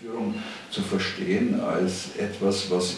Führung 0.00 0.34
zu 0.70 0.80
verstehen 0.80 1.60
als 1.60 2.16
etwas, 2.16 2.70
was 2.70 2.96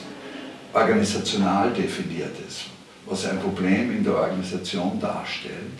organisational 0.73 1.73
definiert 1.73 2.37
ist, 2.47 2.67
was 3.07 3.27
ein 3.27 3.41
Problem 3.41 3.91
in 3.91 4.05
der 4.05 4.15
Organisation 4.17 5.01
darstellt, 5.01 5.73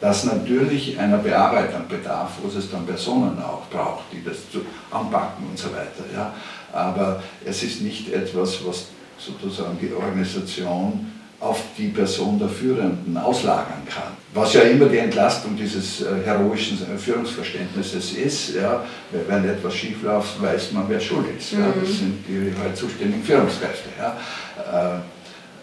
das 0.00 0.24
natürlich 0.24 0.98
einer 0.98 1.18
Bearbeitung 1.18 1.86
bedarf, 1.88 2.38
wo 2.42 2.48
es 2.48 2.70
dann 2.70 2.86
Personen 2.86 3.38
auch 3.38 3.66
braucht, 3.68 4.04
die 4.12 4.24
das 4.24 4.50
zu 4.50 4.62
anpacken 4.90 5.46
und 5.50 5.58
so 5.58 5.68
weiter. 5.72 6.04
Ja. 6.12 6.32
Aber 6.72 7.22
es 7.44 7.62
ist 7.62 7.82
nicht 7.82 8.10
etwas, 8.10 8.64
was 8.64 8.86
sozusagen 9.18 9.78
die 9.78 9.92
Organisation 9.92 11.12
auf 11.38 11.62
die 11.76 11.88
Person 11.88 12.38
der 12.38 12.48
Führenden 12.48 13.16
auslagern 13.18 13.82
kann. 13.86 14.21
Was 14.34 14.54
ja 14.54 14.62
immer 14.62 14.86
die 14.86 14.96
Entlastung 14.96 15.56
dieses 15.56 16.00
äh, 16.00 16.06
heroischen 16.24 16.78
äh, 16.82 16.96
Führungsverständnisses 16.96 18.12
ist, 18.14 18.54
ja, 18.54 18.82
wenn 19.28 19.46
etwas 19.46 19.74
schief 19.74 20.02
läuft, 20.02 20.40
weiß 20.40 20.72
man, 20.72 20.88
wer 20.88 21.00
schuld 21.00 21.26
ist. 21.38 21.52
Mhm. 21.52 21.60
Ja, 21.60 21.66
das 21.78 21.98
sind 21.98 22.24
die 22.26 22.52
halt 22.58 22.76
zuständigen 22.76 23.22
Führungskräfte. 23.22 23.90
Ja. 23.98 24.16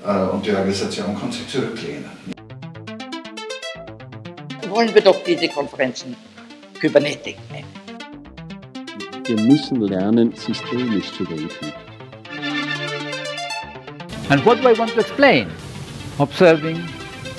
Äh, 0.05 0.31
und 0.31 0.45
die 0.45 0.51
Organisation 0.51 1.19
kann 1.19 1.31
sich 1.31 1.47
zurücklehnen. 1.47 2.05
Wollen 4.69 4.93
wir 4.93 5.01
doch 5.01 5.23
diese 5.23 5.47
Konferenzen 5.49 6.15
Kybernetik 6.79 7.37
nennen. 7.51 7.67
Wir 9.25 9.41
müssen 9.41 9.81
lernen, 9.81 10.33
systemisch 10.35 11.11
zu 11.11 11.25
denken. 11.25 11.73
And 14.29 14.45
what 14.45 14.63
do 14.63 14.69
I 14.69 14.77
want 14.77 14.93
to 14.93 14.99
explain? 15.01 15.47
observing 16.19 16.83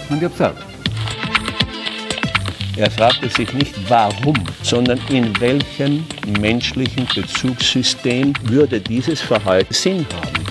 and 0.08 0.20
the 0.20 0.26
observer. 0.26 0.69
Er 2.76 2.90
fragte 2.90 3.28
sich 3.28 3.52
nicht 3.52 3.74
warum, 3.88 4.34
sondern 4.62 5.00
in 5.08 5.38
welchem 5.40 6.04
menschlichen 6.40 7.06
Bezugssystem 7.14 8.32
würde 8.42 8.80
dieses 8.80 9.20
Verhalten 9.20 9.74
Sinn 9.74 10.06
haben. 10.14 10.44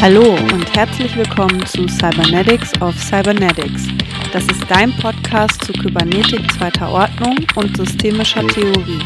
Hallo 0.00 0.34
und 0.52 0.74
herzlich 0.74 1.14
willkommen 1.16 1.64
zu 1.66 1.86
Cybernetics 1.86 2.72
of 2.80 2.94
Cybernetics. 2.98 3.88
Das 4.32 4.44
ist 4.44 4.64
dein 4.68 4.92
Podcast 4.96 5.64
zu 5.64 5.72
Kybernetik 5.72 6.50
zweiter 6.52 6.90
Ordnung 6.90 7.36
und 7.56 7.76
systemischer 7.76 8.46
Theorie. 8.48 9.00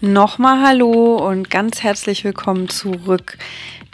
Nochmal 0.00 0.64
Hallo 0.64 1.16
und 1.16 1.50
ganz 1.50 1.82
herzlich 1.82 2.22
willkommen 2.24 2.68
zurück. 2.68 3.36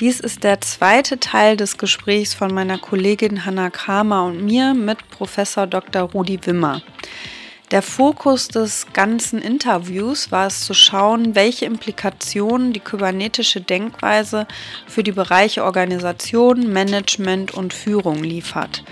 Dies 0.00 0.18
ist 0.18 0.42
der 0.42 0.60
zweite 0.60 1.20
Teil 1.20 1.56
des 1.56 1.78
Gesprächs 1.78 2.34
von 2.34 2.52
meiner 2.52 2.78
Kollegin 2.78 3.44
Hanna 3.44 3.70
Kramer 3.70 4.24
und 4.24 4.44
mir 4.44 4.74
mit 4.74 5.08
Professor 5.08 5.68
Dr. 5.68 6.02
Rudi 6.02 6.40
Wimmer. 6.44 6.82
Der 7.70 7.80
Fokus 7.80 8.48
des 8.48 8.88
ganzen 8.92 9.40
Interviews 9.40 10.32
war 10.32 10.48
es 10.48 10.62
zu 10.62 10.74
schauen, 10.74 11.36
welche 11.36 11.66
Implikationen 11.66 12.72
die 12.72 12.80
kybernetische 12.80 13.60
Denkweise 13.60 14.48
für 14.88 15.04
die 15.04 15.12
Bereiche 15.12 15.62
Organisation, 15.62 16.72
Management 16.72 17.54
und 17.54 17.72
Führung 17.72 18.24
liefert. 18.24 18.82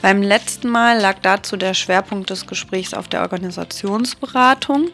Beim 0.00 0.22
letzten 0.22 0.70
Mal 0.70 0.98
lag 0.98 1.18
dazu 1.20 1.58
der 1.58 1.74
Schwerpunkt 1.74 2.30
des 2.30 2.46
Gesprächs 2.46 2.94
auf 2.94 3.06
der 3.08 3.20
Organisationsberatung. 3.20 4.88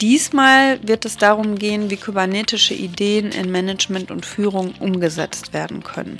Diesmal 0.00 0.78
wird 0.82 1.04
es 1.04 1.18
darum 1.18 1.56
gehen, 1.56 1.90
wie 1.90 1.96
kybernetische 1.96 2.72
Ideen 2.72 3.32
in 3.32 3.50
Management 3.50 4.10
und 4.10 4.24
Führung 4.24 4.74
umgesetzt 4.80 5.52
werden 5.52 5.82
können. 5.82 6.16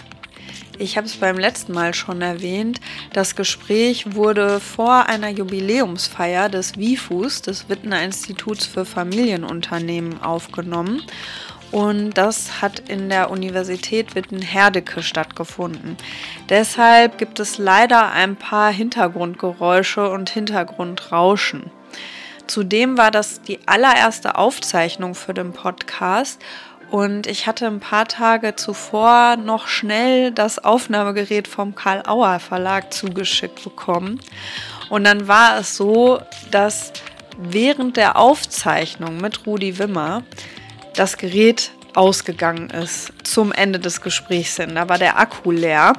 Ich 0.79 0.97
habe 0.97 1.07
es 1.07 1.17
beim 1.17 1.39
letzten 1.39 1.73
Mal 1.73 1.95
schon 1.95 2.21
erwähnt. 2.21 2.81
Das 3.13 3.37
Gespräch 3.37 4.15
wurde 4.15 4.61
vor 4.61 5.09
einer 5.09 5.29
Jubiläumsfeier 5.29 6.49
des 6.49 6.77
WIFUS, 6.77 7.43
des 7.43 7.69
Wittner 7.69 8.03
Instituts 8.03 8.67
für 8.67 8.85
Familienunternehmen, 8.85 10.23
aufgenommen. 10.23 11.03
Und 11.71 12.15
das 12.15 12.61
hat 12.61 12.81
in 12.89 13.09
der 13.09 13.31
Universität 13.31 14.15
Witten-Herdecke 14.15 15.03
stattgefunden. 15.03 15.97
Deshalb 16.49 17.17
gibt 17.17 17.41
es 17.41 17.59
leider 17.59 18.11
ein 18.11 18.37
paar 18.37 18.73
Hintergrundgeräusche 18.73 20.11
und 20.11 20.31
Hintergrundrauschen. 20.31 21.71
Zudem 22.51 22.99
war 22.99 23.13
das 23.13 23.43
die 23.43 23.61
allererste 23.67 24.35
Aufzeichnung 24.35 25.15
für 25.15 25.33
den 25.33 25.53
Podcast 25.53 26.43
und 26.91 27.29
ich 27.29 27.47
hatte 27.47 27.69
ein 27.69 27.79
paar 27.79 28.09
Tage 28.09 28.57
zuvor 28.57 29.37
noch 29.37 29.69
schnell 29.69 30.33
das 30.33 30.59
Aufnahmegerät 30.59 31.47
vom 31.47 31.77
Karl 31.77 32.03
Auer 32.09 32.41
Verlag 32.41 32.93
zugeschickt 32.93 33.63
bekommen. 33.63 34.19
Und 34.89 35.05
dann 35.05 35.29
war 35.29 35.61
es 35.61 35.77
so, 35.77 36.21
dass 36.51 36.93
während 37.39 37.97
der 37.97 38.17
Aufzeichnung 38.17 39.19
mit 39.19 39.47
Rudi 39.47 39.79
Wimmer 39.79 40.25
das 40.97 41.19
Gerät 41.19 41.71
ausgegangen 41.95 42.69
ist 42.71 43.13
zum 43.23 43.53
Ende 43.53 43.79
des 43.79 44.01
Gesprächs 44.01 44.57
hin. 44.57 44.75
Da 44.75 44.89
war 44.89 44.99
der 44.99 45.21
Akku 45.21 45.53
leer. 45.53 45.93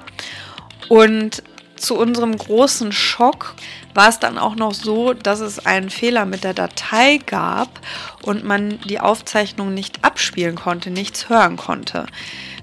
Und 0.89 1.43
zu 1.81 1.97
unserem 1.97 2.37
großen 2.37 2.91
Schock 2.91 3.55
war 3.93 4.09
es 4.09 4.19
dann 4.19 4.37
auch 4.37 4.55
noch 4.55 4.73
so, 4.73 5.13
dass 5.13 5.39
es 5.39 5.65
einen 5.65 5.89
Fehler 5.89 6.25
mit 6.25 6.43
der 6.43 6.53
Datei 6.53 7.19
gab 7.25 7.79
und 8.21 8.43
man 8.43 8.79
die 8.81 8.99
Aufzeichnung 8.99 9.73
nicht 9.73 10.03
abspielen 10.03 10.55
konnte, 10.55 10.91
nichts 10.91 11.29
hören 11.29 11.57
konnte. 11.57 12.05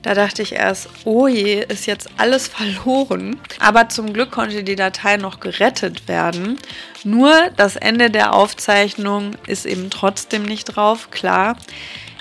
Da 0.03 0.15
dachte 0.15 0.43
ich 0.43 0.53
erst, 0.53 0.89
oh 1.05 1.27
je, 1.27 1.65
ist 1.69 1.87
jetzt 1.87 2.09
alles 2.17 2.49
verloren. 2.49 3.41
Aber 3.61 3.89
zum 3.89 4.13
Glück 4.13 4.31
konnte 4.31 4.63
die 4.63 4.77
Datei 4.77 5.17
noch 5.17 5.41
gerettet 5.41 6.09
werden. 6.09 6.59
Nur 7.05 7.33
das 7.57 7.77
Ende 7.77 8.11
der 8.11 8.35
Aufzeichnung 8.35 9.33
ist 9.47 9.67
eben 9.67 9.91
trotzdem 9.91 10.45
nicht 10.45 10.65
drauf, 10.65 11.11
klar. 11.11 11.57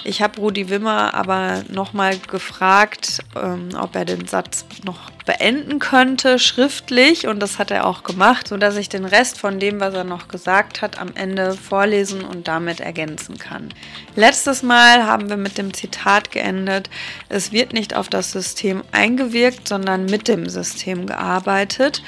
Ich 0.03 0.21
habe 0.21 0.39
Rudi 0.39 0.69
Wimmer 0.69 1.13
aber 1.13 1.63
nochmal 1.69 2.17
gefragt, 2.17 3.19
ähm, 3.35 3.69
ob 3.77 3.95
er 3.95 4.05
den 4.05 4.27
Satz 4.27 4.65
noch 4.85 5.11
beenden 5.27 5.77
könnte, 5.77 6.39
schriftlich. 6.39 7.27
Und 7.27 7.39
das 7.39 7.59
hat 7.59 7.69
er 7.69 7.85
auch 7.85 8.03
gemacht, 8.03 8.47
sodass 8.47 8.77
ich 8.77 8.89
den 8.89 9.05
Rest 9.05 9.37
von 9.37 9.59
dem, 9.59 9.79
was 9.79 9.93
er 9.93 10.05
noch 10.05 10.29
gesagt 10.29 10.81
hat, 10.81 10.99
am 10.99 11.09
Ende 11.13 11.53
vorlesen 11.53 12.23
und 12.23 12.47
damit 12.47 12.79
ergänzen 12.79 13.37
kann. 13.37 13.69
Letztes 14.15 14.63
Mal 14.63 15.05
haben 15.05 15.29
wir 15.29 15.37
mit 15.37 15.59
dem 15.59 15.73
Zitat 15.73 16.31
geendet, 16.31 16.89
es 17.29 17.51
wird 17.51 17.73
nicht 17.73 17.95
auf 17.95 18.07
das 18.07 18.31
System 18.31 18.81
eingewirkt, 18.91 19.67
sondern 19.67 20.05
mit 20.05 20.27
dem 20.27 20.49
System 20.49 21.05
gearbeitet. 21.05 22.01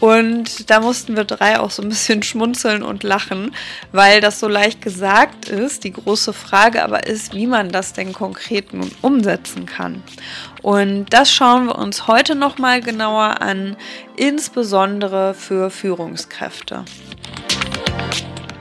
Und 0.00 0.70
da 0.70 0.80
mussten 0.80 1.16
wir 1.16 1.24
drei 1.24 1.60
auch 1.60 1.70
so 1.70 1.82
ein 1.82 1.88
bisschen 1.88 2.22
schmunzeln 2.24 2.82
und 2.82 3.02
lachen, 3.02 3.54
weil 3.92 4.20
das 4.20 4.40
so 4.40 4.48
leicht 4.48 4.82
gesagt 4.82 5.48
ist. 5.48 5.84
Die 5.84 5.92
große 5.92 6.32
Frage 6.32 6.82
aber 6.82 7.06
ist, 7.06 7.34
wie 7.34 7.46
man 7.46 7.70
das 7.70 7.92
denn 7.92 8.12
konkret 8.12 8.72
nun 8.72 8.90
umsetzen 9.02 9.66
kann. 9.66 10.02
Und 10.64 11.12
das 11.12 11.30
schauen 11.30 11.66
wir 11.66 11.76
uns 11.76 12.06
heute 12.06 12.34
nochmal 12.34 12.80
genauer 12.80 13.42
an, 13.42 13.76
insbesondere 14.16 15.34
für 15.34 15.68
Führungskräfte. 15.68 16.86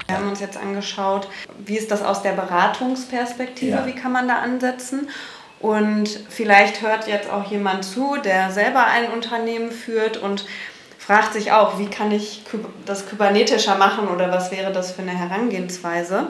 Wir 0.08 0.18
haben 0.18 0.28
uns 0.28 0.42
jetzt 0.42 0.58
angeschaut, 0.58 1.30
wie 1.66 1.78
ist 1.78 1.92
das 1.92 2.04
aus 2.04 2.22
der 2.22 2.34
Beratungsperspektive, 2.34 3.78
ja. 3.78 3.86
wie 3.86 3.94
kann 3.94 4.12
man 4.12 4.28
da 4.28 4.40
ansetzen. 4.40 5.08
Und 5.62 6.10
vielleicht 6.28 6.82
hört 6.82 7.08
jetzt 7.08 7.30
auch 7.30 7.50
jemand 7.50 7.86
zu, 7.86 8.18
der 8.22 8.52
selber 8.52 8.86
ein 8.86 9.10
Unternehmen 9.10 9.72
führt 9.72 10.18
und 10.18 10.46
fragt 11.00 11.32
sich 11.32 11.54
auch, 11.54 11.80
wie 11.80 11.88
kann 11.88 12.12
ich 12.12 12.44
das 12.86 13.08
kybernetischer 13.08 13.78
machen 13.78 14.10
oder 14.10 14.30
was 14.30 14.52
wäre 14.52 14.74
das 14.74 14.92
für 14.92 15.04
eine 15.04 15.18
Herangehensweise. 15.18 16.28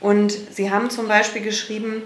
Und 0.00 0.32
sie 0.32 0.72
haben 0.72 0.90
zum 0.90 1.06
Beispiel 1.06 1.42
geschrieben, 1.42 2.02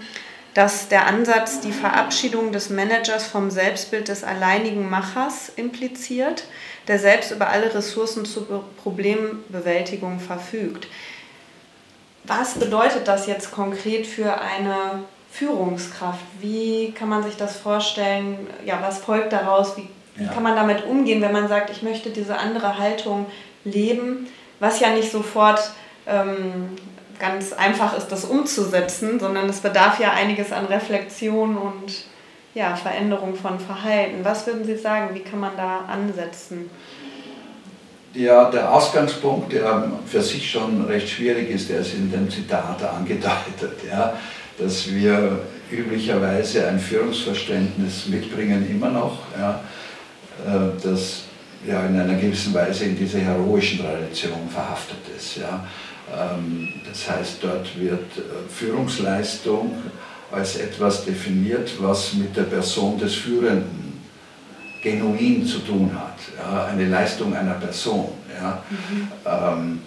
dass 0.57 0.87
der 0.87 1.05
Ansatz 1.05 1.59
die 1.59 1.71
Verabschiedung 1.71 2.51
des 2.51 2.71
Managers 2.71 3.27
vom 3.27 3.51
Selbstbild 3.51 4.07
des 4.07 4.23
alleinigen 4.23 4.89
Machers 4.89 5.51
impliziert, 5.55 6.45
der 6.87 6.97
selbst 6.97 7.29
über 7.29 7.49
alle 7.49 7.75
Ressourcen 7.75 8.25
zur 8.25 8.63
Problembewältigung 8.81 10.19
verfügt. 10.19 10.87
Was 12.23 12.55
bedeutet 12.55 13.07
das 13.07 13.27
jetzt 13.27 13.51
konkret 13.51 14.07
für 14.07 14.41
eine 14.41 15.03
Führungskraft? 15.29 16.25
Wie 16.41 16.91
kann 16.91 17.07
man 17.07 17.21
sich 17.21 17.37
das 17.37 17.57
vorstellen? 17.57 18.47
Ja, 18.65 18.79
was 18.81 18.97
folgt 18.97 19.33
daraus? 19.33 19.77
Wie 19.77 19.87
wie 20.15 20.23
ja. 20.23 20.33
kann 20.33 20.41
man 20.41 20.55
damit 20.55 20.83
umgehen, 20.85 21.21
wenn 21.21 21.31
man 21.31 21.47
sagt, 21.47 21.69
ich 21.69 21.83
möchte 21.83 22.09
diese 22.09 22.37
andere 22.37 22.79
Haltung 22.79 23.27
leben, 23.63 24.27
was 24.59 24.79
ja 24.79 24.89
nicht 24.89 25.11
sofort 25.11 25.59
ähm, 26.07 26.69
ganz 27.19 27.53
einfach 27.53 27.97
ist, 27.97 28.07
das 28.07 28.25
umzusetzen, 28.25 29.19
sondern 29.19 29.49
es 29.49 29.59
bedarf 29.59 29.99
ja 29.99 30.11
einiges 30.11 30.51
an 30.51 30.65
Reflexion 30.65 31.57
und 31.57 32.05
ja, 32.53 32.75
Veränderung 32.75 33.35
von 33.35 33.59
Verhalten. 33.59 34.23
Was 34.23 34.47
würden 34.47 34.65
Sie 34.65 34.77
sagen, 34.77 35.13
wie 35.13 35.19
kann 35.19 35.39
man 35.39 35.55
da 35.55 35.85
ansetzen? 35.87 36.69
Ja, 38.13 38.49
der 38.49 38.73
Ausgangspunkt, 38.73 39.53
der 39.53 39.91
für 40.07 40.21
sich 40.21 40.49
schon 40.49 40.85
recht 40.85 41.07
schwierig 41.07 41.51
ist, 41.51 41.69
der 41.69 41.81
ist 41.81 41.93
in 41.93 42.11
dem 42.11 42.29
Zitat 42.29 42.83
angedeutet, 42.83 43.83
ja, 43.87 44.13
dass 44.57 44.91
wir 44.91 45.41
üblicherweise 45.69 46.67
ein 46.67 46.79
Führungsverständnis 46.79 48.07
mitbringen, 48.07 48.67
immer 48.69 48.89
noch. 48.89 49.19
Ja, 49.37 49.61
äh, 50.45 50.81
das 50.81 51.23
ja 51.67 51.85
in 51.85 51.99
einer 51.99 52.15
gewissen 52.15 52.53
Weise 52.53 52.85
in 52.85 52.97
dieser 52.97 53.19
heroischen 53.19 53.79
Tradition 53.79 54.49
verhaftet 54.49 54.99
ist. 55.15 55.37
Ja. 55.37 55.65
Ähm, 56.15 56.73
das 56.87 57.09
heißt, 57.09 57.37
dort 57.41 57.79
wird 57.79 58.17
äh, 58.17 58.49
Führungsleistung 58.49 59.75
als 60.31 60.57
etwas 60.57 61.05
definiert, 61.05 61.71
was 61.79 62.13
mit 62.13 62.35
der 62.35 62.43
Person 62.43 62.97
des 62.99 63.15
Führenden 63.15 64.01
genuin 64.83 65.45
zu 65.45 65.59
tun 65.59 65.91
hat. 65.93 66.17
Ja, 66.37 66.65
eine 66.65 66.87
Leistung 66.87 67.35
einer 67.35 67.55
Person. 67.55 68.09
Ja. 68.39 68.63
Mhm. 68.69 69.07
Ähm, 69.25 69.81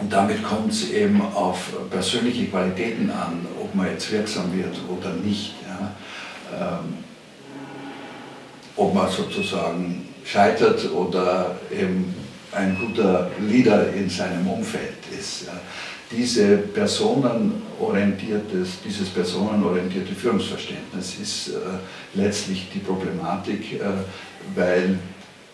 und 0.00 0.12
damit 0.12 0.42
kommt 0.42 0.72
es 0.72 0.90
eben 0.90 1.22
auf 1.22 1.72
persönliche 1.90 2.46
Qualitäten 2.46 3.10
an, 3.10 3.46
ob 3.60 3.74
man 3.74 3.86
jetzt 3.86 4.10
wirksam 4.12 4.52
wird 4.52 4.76
oder 4.88 5.12
nicht. 5.14 5.54
Ja. 5.66 6.78
Ähm, 6.78 6.94
ob 8.76 8.94
man 8.94 9.10
sozusagen 9.10 10.08
scheitert 10.24 10.90
oder 10.92 11.56
eben 11.70 12.14
ein 12.56 12.76
guter 12.78 13.30
Leader 13.40 13.92
in 13.92 14.08
seinem 14.08 14.48
Umfeld 14.48 14.98
ist. 15.16 15.46
Diese 16.10 16.56
personenorientiertes, 16.58 18.80
dieses 18.84 19.08
personenorientierte 19.08 20.14
Führungsverständnis 20.14 21.16
ist 21.20 21.48
äh, 21.48 21.54
letztlich 22.14 22.68
die 22.72 22.78
Problematik, 22.78 23.74
äh, 23.74 23.80
weil 24.54 25.00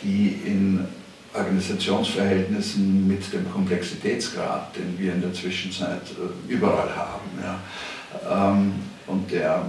die 0.03 0.43
in 0.45 0.87
Organisationsverhältnissen 1.33 3.09
mit 3.09 3.33
dem 3.33 3.51
Komplexitätsgrad, 3.51 4.77
den 4.77 4.99
wir 4.99 5.15
in 5.15 5.23
der 5.23 5.33
Zwischenzeit 5.33 6.03
äh, 6.11 6.53
überall 6.53 6.95
haben, 6.95 7.31
ähm, 8.31 8.75
und 9.07 9.31
der 9.31 9.65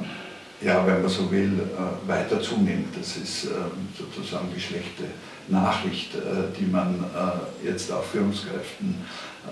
ja, 0.61 0.85
wenn 0.87 1.01
man 1.01 1.09
so 1.09 1.29
will, 1.29 1.59
weiter 2.07 2.41
zunimmt. 2.41 2.95
Das 2.97 3.17
ist 3.17 3.45
ähm, 3.45 3.89
sozusagen 3.97 4.47
die 4.55 4.61
schlechte 4.61 5.03
Nachricht, 5.47 6.15
äh, 6.15 6.19
die 6.57 6.65
man 6.65 7.03
äh, 7.03 7.67
jetzt 7.67 7.91
auch 7.91 8.03
Führungskräften 8.03 8.95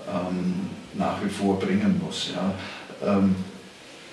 ähm, 0.08 0.54
nach 0.94 1.22
wie 1.22 1.28
vor 1.28 1.58
bringen 1.58 2.00
muss. 2.02 2.30
Ähm, 3.04 3.34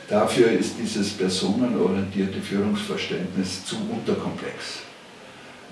dafür 0.09 0.51
ist 0.51 0.75
dieses 0.81 1.11
personenorientierte 1.11 2.41
Führungsverständnis 2.41 3.65
zu 3.65 3.77
unterkomplex, 3.89 4.79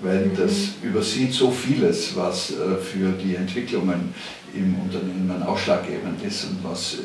weil 0.01 0.27
mhm. 0.27 0.37
das 0.37 0.53
übersieht 0.81 1.33
so 1.33 1.51
vieles, 1.51 2.15
was 2.15 2.53
für 2.83 3.11
die 3.11 3.35
Entwicklungen 3.35 4.13
im 4.53 4.79
Unternehmen 4.79 5.43
ausschlaggebend 5.43 6.23
ist 6.23 6.45
und 6.45 6.63
was 6.63 6.97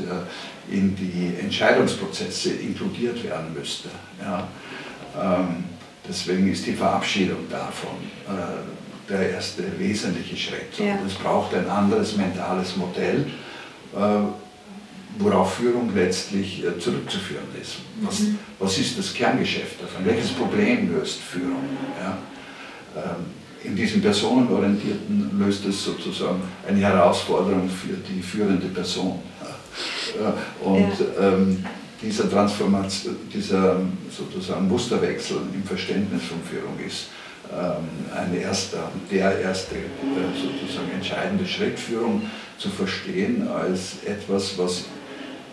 in 0.71 0.95
die 0.95 1.35
Entscheidungsprozesse 1.41 2.53
inkludiert 2.53 3.25
werden 3.25 3.53
müsste. 3.55 3.89
Ähm, 5.21 5.65
deswegen 6.09 6.51
ist 6.53 6.67
die 6.67 6.75
Verabschiedung 6.75 7.49
davon 7.51 7.97
äh, 8.27 8.92
der 9.13 9.31
erste 9.31 9.65
wesentliche 9.79 10.37
Schritt. 10.37 10.79
Ja. 10.79 10.95
Und 10.95 11.07
es 11.07 11.15
braucht 11.15 11.55
ein 11.55 11.69
anderes 11.69 12.17
mentales 12.17 12.77
Modell, 12.77 13.27
äh, 13.95 13.99
worauf 15.19 15.55
Führung 15.55 15.95
letztlich 15.95 16.65
äh, 16.65 16.79
zurückzuführen 16.79 17.45
ist. 17.61 17.77
Was, 18.01 18.21
mhm. 18.21 18.39
was, 18.59 18.79
ist 18.79 18.99
das 18.99 19.13
Kerngeschäft 19.13 19.83
davon? 19.83 20.05
Welches 20.05 20.31
Problem 20.31 20.93
löst 20.93 21.21
Führung? 21.21 21.65
Ja. 22.01 22.19
Ähm, 22.97 23.43
in 23.65 23.77
diesem 23.77 24.03
Personenorientierten 24.03 25.39
löst 25.39 25.65
es 25.67 25.85
sozusagen 25.85 26.43
eine 26.67 26.81
Herausforderung 26.81 27.69
für 27.69 27.95
die 27.95 28.21
führende 28.21 28.67
Person. 28.67 29.21
Und 30.61 30.79
ja. 30.81 31.29
ähm, 31.29 31.65
dieser 32.03 32.29
Transformation, 32.29 33.17
dieser 33.33 33.81
sozusagen 34.11 34.67
Musterwechsel 34.67 35.37
im 35.55 35.63
Verständnis 35.63 36.23
von 36.25 36.39
Führung 36.43 36.77
ist 36.85 37.07
ähm, 37.07 37.22
ein 38.15 38.41
erster, 38.41 38.91
der 39.11 39.41
erste 39.41 39.77
äh, 39.77 39.81
sozusagen 40.35 40.91
entscheidende 40.93 41.47
Schritt, 41.47 41.79
Führung 41.79 42.23
zu 42.59 42.71
verstehen 42.71 43.49
als 43.49 44.03
etwas, 44.07 44.57
was 44.59 44.85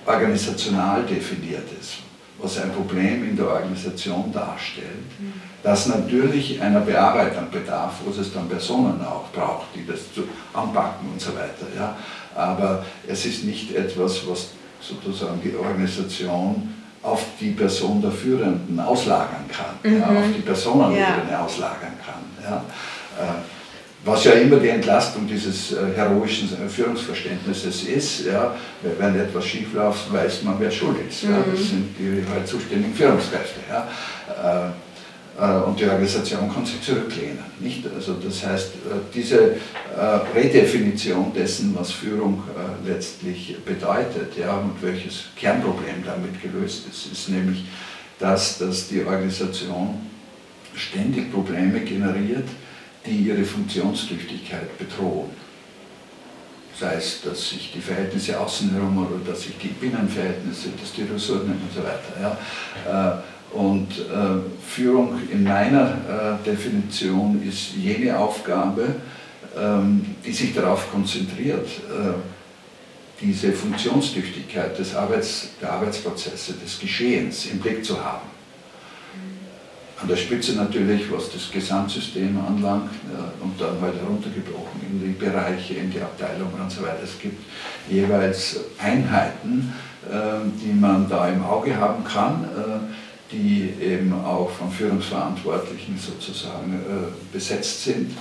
organisational 0.05 1.03
definiert 1.03 1.67
ist, 1.79 1.97
was 2.39 2.59
ein 2.59 2.71
Problem 2.71 3.23
in 3.27 3.35
der 3.35 3.47
Organisation 3.47 4.31
darstellt, 4.31 5.19
mhm. 5.19 5.33
das 5.61 5.87
natürlich 5.87 6.61
einer 6.61 6.81
Bearbeitung 6.81 7.49
bedarf, 7.51 7.95
wo 8.03 8.19
es 8.19 8.33
dann 8.33 8.47
Personen 8.47 9.01
auch 9.01 9.29
braucht, 9.31 9.67
die 9.75 9.85
das 9.85 10.13
zu 10.13 10.23
anpacken 10.53 11.09
und 11.11 11.21
so 11.21 11.33
weiter. 11.35 11.67
Ja. 11.75 11.97
Aber 12.35 12.85
es 13.07 13.25
ist 13.25 13.43
nicht 13.43 13.75
etwas, 13.75 14.27
was 14.27 14.51
sozusagen 14.81 15.41
die 15.43 15.55
Organisation 15.55 16.73
auf 17.01 17.23
die 17.39 17.51
Person 17.51 18.01
der 18.01 18.11
Führenden 18.11 18.79
auslagern 18.79 19.45
kann, 19.47 19.91
mhm. 19.91 19.99
ja, 19.99 20.07
auf 20.07 20.25
die 20.35 20.41
Personenebene 20.41 21.31
ja. 21.31 21.45
auslagern 21.45 21.93
kann. 22.05 22.23
Ja. 22.43 22.57
Äh, 23.21 23.27
was 24.05 24.23
ja 24.23 24.31
immer 24.31 24.57
die 24.57 24.69
Entlastung 24.69 25.27
dieses 25.27 25.73
äh, 25.73 25.77
heroischen 25.93 26.49
Führungsverständnisses 26.69 27.83
ist, 27.83 28.25
ja, 28.25 28.55
wenn 28.97 29.19
etwas 29.19 29.45
schief 29.45 29.73
läuft, 29.73 30.11
weiß 30.11 30.43
man, 30.43 30.55
wer 30.57 30.71
schuld 30.71 30.97
ist. 31.07 31.23
Mhm. 31.23 31.31
Ja, 31.31 31.37
das 31.51 31.59
sind 31.59 31.95
die 31.99 32.23
halt 32.33 32.47
zuständigen 32.47 32.93
Führungskräfte. 32.93 33.59
Ja. 33.69 34.73
Äh, 35.39 35.63
und 35.63 35.79
die 35.79 35.85
Organisation 35.85 36.51
kann 36.53 36.65
sich 36.65 36.81
zurücklehnen. 36.81 37.39
Nicht? 37.59 37.85
Also 37.95 38.15
das 38.15 38.45
heißt, 38.45 38.67
äh, 38.67 38.99
diese 39.13 39.51
äh, 39.51 39.57
Redefinition 40.35 41.33
dessen, 41.33 41.75
was 41.77 41.91
Führung 41.91 42.43
letztlich 42.85 43.57
bedeutet 43.65 44.37
ja, 44.37 44.57
und 44.57 44.81
welches 44.81 45.25
Kernproblem 45.35 46.03
damit 46.05 46.41
gelöst 46.41 46.85
ist, 46.89 47.11
ist 47.11 47.29
nämlich 47.29 47.65
das, 48.19 48.57
dass 48.57 48.87
die 48.87 49.03
Organisation 49.03 50.01
ständig 50.75 51.31
Probleme 51.31 51.81
generiert, 51.81 52.47
die 53.05 53.15
ihre 53.15 53.43
Funktionstüchtigkeit 53.43 54.77
bedrohen. 54.77 55.29
Sei 56.77 56.95
es, 56.95 57.21
dass 57.21 57.49
sich 57.49 57.73
die 57.73 57.81
Verhältnisse 57.81 58.39
außen 58.39 58.71
herum 58.71 58.97
oder 58.97 59.31
dass 59.31 59.43
sich 59.43 59.57
die 59.57 59.67
Binnenverhältnisse, 59.67 60.69
dass 60.79 60.93
die 60.93 61.03
Ressourcen 61.03 61.51
und 61.51 61.73
so 61.73 61.81
weiter. 61.83 62.37
Ja, 62.87 63.23
und 63.51 63.87
äh, 63.99 64.67
Führung 64.67 65.19
in 65.31 65.43
meiner 65.43 66.39
äh, 66.43 66.45
Definition 66.45 67.41
ist 67.47 67.73
jene 67.75 68.17
Aufgabe, 68.17 68.95
ähm, 69.57 70.15
die 70.25 70.31
sich 70.31 70.53
darauf 70.53 70.91
konzentriert, 70.91 71.67
äh, 71.67 72.13
diese 73.21 73.51
Funktionstüchtigkeit 73.51 74.77
des 74.77 74.95
Arbeits, 74.95 75.49
der 75.61 75.73
Arbeitsprozesse, 75.73 76.53
des 76.53 76.79
Geschehens 76.79 77.47
im 77.47 77.59
Blick 77.59 77.83
zu 77.83 78.03
haben. 78.03 78.27
An 80.01 80.07
der 80.07 80.15
Spitze 80.15 80.53
natürlich, 80.53 81.11
was 81.11 81.29
das 81.31 81.51
Gesamtsystem 81.51 82.39
anlangt 82.39 82.91
äh, 83.11 83.43
und 83.43 83.59
dann 83.59 83.81
halt 83.81 83.95
heruntergebrochen 83.95 84.79
in 84.89 84.99
die 85.01 85.19
Bereiche, 85.19 85.73
in 85.73 85.91
die 85.91 85.99
Abteilungen 85.99 86.61
und 86.61 86.71
so 86.71 86.83
weiter. 86.83 86.99
Es 87.03 87.19
gibt 87.19 87.43
jeweils 87.89 88.59
Einheiten, 88.77 89.73
ähm, 90.09 90.53
die 90.63 90.71
man 90.71 91.09
da 91.09 91.27
im 91.27 91.43
Auge 91.43 91.75
haben 91.75 92.03
kann 92.03 92.45
äh, 92.45 93.08
die 93.31 93.73
eben 93.81 94.13
auch 94.13 94.49
von 94.49 94.71
Führungsverantwortlichen 94.71 95.97
sozusagen 95.97 96.73
äh, 96.73 97.33
besetzt 97.33 97.83
sind, 97.83 98.11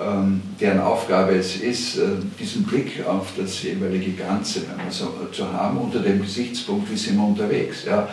ähm, 0.00 0.40
deren 0.60 0.80
Aufgabe 0.80 1.32
es 1.34 1.56
ist, 1.56 1.98
äh, 1.98 2.02
diesen 2.38 2.64
Blick 2.64 3.04
auf 3.06 3.32
das 3.36 3.62
jeweilige 3.62 4.12
Ganze 4.12 4.62
wenn 4.68 4.78
man 4.78 4.90
so, 4.90 5.28
zu 5.32 5.52
haben, 5.52 5.78
unter 5.78 5.98
dem 5.98 6.22
Gesichtspunkt, 6.22 6.90
wie 6.90 6.96
sind 6.96 7.16
wir 7.16 7.26
unterwegs. 7.26 7.84
Ja? 7.84 8.08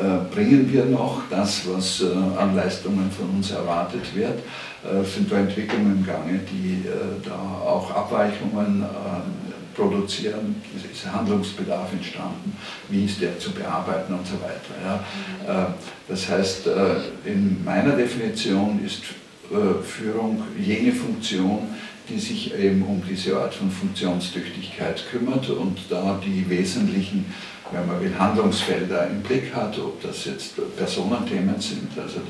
Äh, 0.00 0.34
bringen 0.34 0.72
wir 0.72 0.84
noch 0.84 1.22
das, 1.30 1.62
was 1.68 2.02
äh, 2.02 2.06
an 2.38 2.54
Leistungen 2.54 3.10
von 3.10 3.30
uns 3.30 3.50
erwartet 3.50 4.02
wird? 4.14 4.40
Äh, 4.84 5.04
sind 5.04 5.30
da 5.30 5.36
Entwicklungen 5.36 5.98
im 5.98 6.06
Gange, 6.06 6.40
die 6.50 6.84
da 7.24 7.34
auch 7.34 7.90
Abweichungen 7.90 8.82
ähm, 8.82 9.43
produzieren, 9.74 10.56
ist 10.92 11.12
Handlungsbedarf 11.12 11.92
entstanden, 11.92 12.56
wie 12.88 13.04
ist 13.04 13.20
der 13.20 13.38
zu 13.38 13.50
bearbeiten 13.52 14.14
und 14.14 14.26
so 14.26 14.34
weiter. 14.34 15.04
Ja. 15.46 15.64
Äh, 15.64 15.66
das 16.08 16.28
heißt, 16.28 16.66
äh, 16.66 17.30
in 17.30 17.62
meiner 17.64 17.96
Definition 17.96 18.80
ist 18.84 19.02
äh, 19.50 19.82
Führung 19.82 20.42
jene 20.58 20.92
Funktion, 20.92 21.68
die 22.08 22.18
sich 22.18 22.54
eben 22.54 22.82
um 22.82 23.02
diese 23.08 23.38
Art 23.38 23.54
von 23.54 23.70
Funktionstüchtigkeit 23.70 25.04
kümmert 25.10 25.48
und 25.50 25.78
da 25.88 26.20
die 26.24 26.48
wesentlichen, 26.48 27.26
wenn 27.72 27.86
man 27.86 28.00
will, 28.00 28.12
Handlungsfelder 28.18 29.08
im 29.08 29.22
Blick 29.22 29.54
hat, 29.54 29.78
ob 29.78 30.02
das 30.02 30.26
jetzt 30.26 30.54
Personenthemen 30.76 31.58
sind, 31.60 31.88
also 31.96 32.20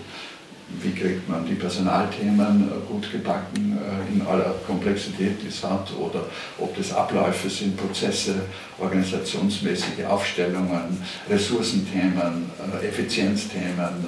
wie 0.68 0.92
kriegt 0.92 1.28
man 1.28 1.46
die 1.46 1.54
Personalthemen 1.54 2.68
äh, 2.68 2.90
gut 2.90 3.10
gebacken 3.10 3.78
äh, 3.78 4.12
in 4.12 4.26
aller 4.26 4.54
Komplexität, 4.66 5.42
die 5.42 5.48
es 5.48 5.62
hat, 5.62 5.92
oder 5.98 6.26
ob 6.58 6.76
das 6.76 6.92
Abläufe 6.92 7.48
sind, 7.48 7.76
Prozesse, 7.76 8.34
organisationsmäßige 8.78 10.04
Aufstellungen, 10.08 11.02
Ressourcenthemen, 11.28 12.50
äh, 12.82 12.86
Effizienzthemen 12.88 14.06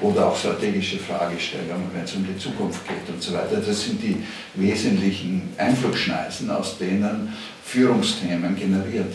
oder 0.00 0.28
auch 0.28 0.36
strategische 0.36 0.98
Fragestellungen, 0.98 1.90
wenn 1.92 2.04
es 2.04 2.14
um 2.14 2.24
die 2.24 2.38
Zukunft 2.38 2.86
geht 2.86 3.12
und 3.12 3.22
so 3.22 3.32
weiter. 3.32 3.56
Das 3.56 3.84
sind 3.84 4.00
die 4.02 4.22
wesentlichen 4.54 5.52
Einflussschneisen, 5.56 6.50
aus 6.50 6.78
denen 6.78 7.32
Führungsthemen 7.64 8.54
generiert 8.56 9.12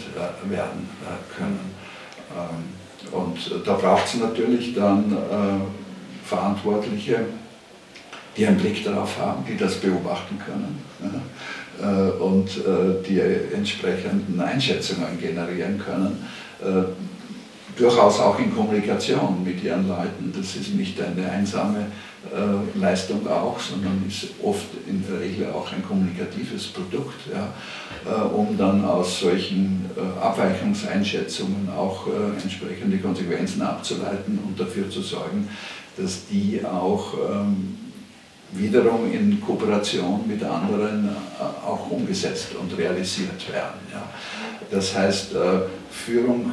werden 0.49 0.89
können. 1.35 1.59
Ähm, 2.35 2.83
und 3.11 3.37
da 3.65 3.73
braucht 3.73 4.07
es 4.07 4.15
natürlich 4.15 4.73
dann 4.73 5.15
Verantwortliche, 6.33 7.25
die 8.35 8.47
einen 8.47 8.57
Blick 8.57 8.83
darauf 8.83 9.19
haben, 9.19 9.45
die 9.47 9.57
das 9.57 9.75
beobachten 9.75 10.39
können 10.39 10.79
ja, 11.01 12.09
und 12.19 12.49
die 13.07 13.19
entsprechenden 13.19 14.39
Einschätzungen 14.39 15.19
generieren 15.19 15.77
können 15.77 16.25
durchaus 17.75 18.19
auch 18.19 18.37
in 18.39 18.53
Kommunikation 18.53 19.43
mit 19.43 19.63
ihren 19.63 19.87
Leuten. 19.87 20.33
Das 20.35 20.55
ist 20.55 20.75
nicht 20.75 20.99
eine 21.01 21.29
einsame 21.29 21.87
äh, 22.31 22.79
Leistung 22.79 23.27
auch, 23.27 23.59
sondern 23.59 24.03
ist 24.07 24.27
oft 24.41 24.67
in 24.87 25.03
der 25.07 25.19
Regel 25.19 25.51
auch 25.51 25.71
ein 25.71 25.83
kommunikatives 25.83 26.67
Produkt, 26.67 27.19
ja, 27.31 27.53
äh, 28.09 28.21
um 28.33 28.57
dann 28.57 28.85
aus 28.85 29.19
solchen 29.19 29.85
äh, 29.95 30.23
Abweichungseinschätzungen 30.23 31.69
auch 31.75 32.07
äh, 32.07 32.41
entsprechende 32.41 32.97
Konsequenzen 32.97 33.61
abzuleiten 33.61 34.39
und 34.45 34.59
dafür 34.59 34.89
zu 34.89 35.01
sorgen, 35.01 35.49
dass 35.97 36.25
die 36.31 36.61
auch 36.65 37.13
ähm, 37.13 37.77
wiederum 38.51 39.11
in 39.11 39.41
Kooperation 39.41 40.27
mit 40.27 40.43
anderen 40.43 41.09
äh, 41.09 41.65
auch 41.65 41.89
umgesetzt 41.89 42.49
und 42.59 42.77
realisiert 42.77 43.51
werden. 43.51 43.79
Ja. 43.91 44.09
Das 44.71 44.95
heißt, 44.95 45.33
äh, 45.33 45.37
Führung 45.91 46.51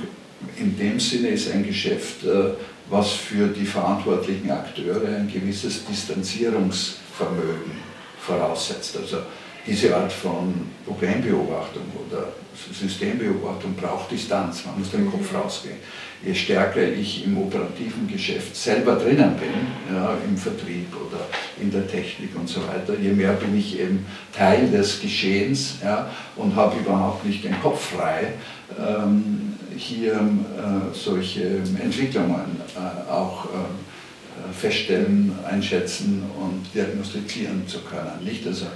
in 0.56 0.76
dem 0.78 0.98
Sinne 0.98 1.28
ist 1.28 1.50
ein 1.52 1.64
Geschäft, 1.64 2.24
äh, 2.24 2.52
was 2.88 3.10
für 3.12 3.48
die 3.48 3.66
verantwortlichen 3.66 4.50
Akteure 4.50 5.06
ein 5.16 5.30
gewisses 5.32 5.84
Distanzierungsvermögen 5.84 7.72
voraussetzt. 8.20 8.96
Also 8.96 9.18
diese 9.66 9.94
Art 9.94 10.12
von 10.12 10.54
Problembeobachtung 10.86 11.84
oder 12.08 12.32
Systembeobachtung 12.72 13.74
braucht 13.74 14.10
Distanz, 14.10 14.64
man 14.66 14.78
muss 14.78 14.90
den 14.90 15.10
Kopf 15.10 15.30
mhm. 15.32 15.38
rausgehen. 15.38 15.76
Je 16.22 16.34
stärker 16.34 16.82
ich 16.82 17.24
im 17.24 17.38
operativen 17.38 18.06
Geschäft 18.06 18.54
selber 18.54 18.96
drinnen 18.96 19.34
bin, 19.36 19.94
ja, 19.94 20.18
im 20.28 20.36
Vertrieb 20.36 20.94
oder 20.94 21.26
in 21.60 21.70
der 21.70 21.88
Technik 21.88 22.36
und 22.38 22.46
so 22.46 22.60
weiter, 22.68 22.94
je 23.00 23.12
mehr 23.12 23.32
bin 23.32 23.58
ich 23.58 23.80
eben 23.80 24.04
Teil 24.36 24.70
des 24.70 25.00
Geschehens 25.00 25.76
ja, 25.82 26.10
und 26.36 26.54
habe 26.54 26.78
überhaupt 26.78 27.24
nicht 27.24 27.44
den 27.44 27.58
Kopf 27.62 27.96
frei. 27.96 28.34
Ähm, 28.78 29.54
hier 29.76 30.12
äh, 30.12 30.94
solche 30.94 31.62
Entwicklungen 31.82 32.60
äh, 32.76 33.10
auch 33.10 33.46
äh, 33.46 34.52
feststellen, 34.52 35.32
einschätzen 35.48 36.22
und 36.38 36.66
diagnostizieren 36.74 37.66
zu 37.66 37.80
können. 37.80 38.24
Nicht? 38.24 38.46
Also, 38.46 38.66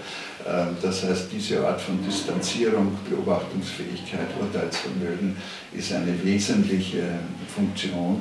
das 0.82 1.02
heißt, 1.02 1.28
diese 1.32 1.66
Art 1.66 1.80
von 1.80 2.04
Distanzierung, 2.04 2.98
Beobachtungsfähigkeit, 3.08 4.28
Urteilsvermögen 4.38 5.36
ist 5.72 5.90
eine 5.94 6.22
wesentliche 6.22 7.02
Funktion 7.54 8.20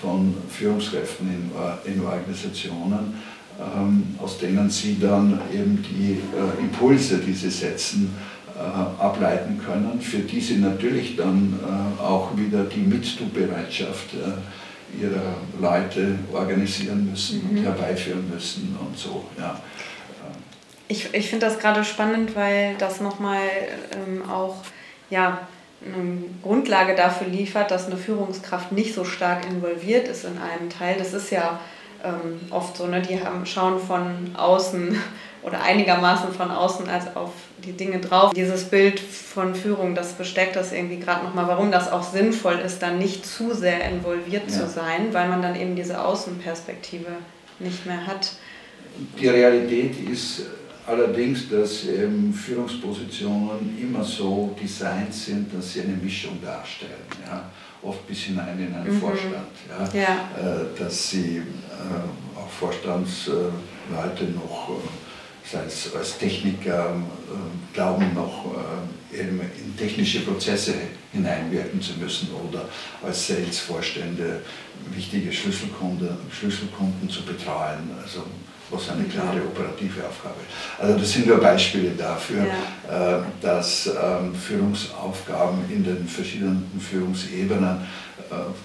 von 0.00 0.34
Führungskräften 0.48 1.28
in, 1.28 1.92
in 1.92 2.04
Organisationen, 2.04 3.14
ähm, 3.60 4.16
aus 4.18 4.38
denen 4.38 4.68
sie 4.68 4.98
dann 4.98 5.38
eben 5.54 5.80
die 5.82 6.18
Impulse, 6.60 7.18
die 7.18 7.34
sie 7.34 7.50
setzen, 7.50 8.16
äh, 8.60 9.02
ableiten 9.02 9.58
können, 9.58 10.02
für 10.02 10.18
die 10.18 10.40
sie 10.40 10.56
natürlich 10.56 11.16
dann 11.16 11.58
äh, 11.62 12.02
auch 12.02 12.36
wieder 12.36 12.64
die 12.64 12.80
Mittubereitschaft 12.80 14.12
äh, 14.12 15.02
ihrer 15.02 15.36
Leute 15.58 16.18
organisieren 16.30 17.08
müssen 17.08 17.42
mhm. 17.42 17.50
und 17.50 17.64
herbeiführen 17.64 18.28
müssen 18.28 18.76
und 18.78 18.98
so. 18.98 19.24
Ja. 19.38 19.58
Ich, 20.90 21.14
ich 21.14 21.30
finde 21.30 21.46
das 21.46 21.60
gerade 21.60 21.84
spannend, 21.84 22.34
weil 22.34 22.74
das 22.78 23.00
nochmal 23.00 23.38
ähm, 23.94 24.28
auch 24.28 24.56
ja, 25.08 25.46
eine 25.86 26.24
Grundlage 26.42 26.96
dafür 26.96 27.28
liefert, 27.28 27.70
dass 27.70 27.86
eine 27.86 27.96
Führungskraft 27.96 28.72
nicht 28.72 28.92
so 28.92 29.04
stark 29.04 29.46
involviert 29.48 30.08
ist 30.08 30.24
in 30.24 30.36
einem 30.38 30.68
Teil. 30.68 30.96
Das 30.98 31.14
ist 31.14 31.30
ja 31.30 31.60
ähm, 32.02 32.40
oft 32.50 32.76
so, 32.76 32.88
ne? 32.88 33.00
die 33.02 33.22
haben, 33.22 33.46
schauen 33.46 33.78
von 33.78 34.34
außen 34.36 35.00
oder 35.44 35.62
einigermaßen 35.62 36.32
von 36.32 36.50
außen 36.50 36.88
als 36.88 37.14
auf 37.14 37.30
die 37.64 37.72
Dinge 37.72 38.00
drauf. 38.00 38.32
Dieses 38.34 38.64
Bild 38.64 38.98
von 38.98 39.54
Führung, 39.54 39.94
das 39.94 40.14
besteckt 40.14 40.56
das 40.56 40.72
irgendwie 40.72 40.98
gerade 40.98 41.24
nochmal, 41.24 41.46
warum 41.46 41.70
das 41.70 41.92
auch 41.92 42.02
sinnvoll 42.02 42.58
ist, 42.58 42.80
dann 42.80 42.98
nicht 42.98 43.24
zu 43.24 43.54
sehr 43.54 43.88
involviert 43.88 44.50
ja. 44.50 44.58
zu 44.58 44.66
sein, 44.66 45.12
weil 45.12 45.28
man 45.28 45.40
dann 45.40 45.54
eben 45.54 45.76
diese 45.76 46.02
Außenperspektive 46.02 47.12
nicht 47.60 47.86
mehr 47.86 48.08
hat. 48.08 48.32
Die 49.20 49.28
Realität 49.28 49.94
ist 50.10 50.42
allerdings, 50.86 51.48
dass 51.48 51.86
ähm, 51.86 52.32
Führungspositionen 52.32 53.78
immer 53.80 54.04
so 54.04 54.56
designt 54.60 55.12
sind, 55.12 55.52
dass 55.54 55.72
sie 55.72 55.82
eine 55.82 55.94
Mischung 55.94 56.38
darstellen. 56.42 57.06
Ja? 57.26 57.50
Oft 57.82 58.06
bis 58.06 58.18
hinein 58.18 58.58
in 58.58 58.74
einen 58.74 58.94
mhm. 58.94 59.00
Vorstand. 59.00 59.48
Ja? 59.68 60.00
ja. 60.00 60.30
Äh, 60.36 60.78
dass 60.78 61.10
sie 61.10 61.38
äh, 61.38 62.38
auch 62.38 62.50
Vorstandsleute 62.50 64.24
noch 64.34 64.70
äh, 64.70 64.88
sei 65.50 65.64
es 65.66 65.94
als 65.94 66.18
Techniker, 66.18 66.94
äh, 66.94 67.74
glauben 67.74 68.14
noch 68.14 68.54
äh, 69.12 69.20
in 69.20 69.76
technische 69.76 70.20
Prozesse 70.20 70.74
hineinwirken 71.12 71.80
zu 71.80 71.94
müssen 71.94 72.28
oder 72.48 72.68
als 73.02 73.26
Sales-Vorstände 73.26 74.42
wichtige 74.94 75.32
Schlüsselkunden, 75.32 76.16
Schlüsselkunden 76.30 77.08
zu 77.10 77.22
betreuen. 77.22 77.90
Also 78.00 78.24
was 78.70 78.90
eine 78.90 79.04
klare 79.04 79.40
operative 79.42 80.06
Aufgabe 80.06 80.36
ist. 80.46 80.80
Also 80.80 80.98
das 80.98 81.12
sind 81.12 81.26
nur 81.26 81.38
Beispiele 81.38 81.90
dafür, 81.90 82.46
ja. 82.46 83.18
Äh, 83.18 83.22
dass 83.40 83.86
ähm, 83.86 84.34
Führungsaufgaben 84.34 85.58
in 85.70 85.84
den 85.84 86.06
verschiedenen 86.06 86.70
Führungsebenen 86.78 87.86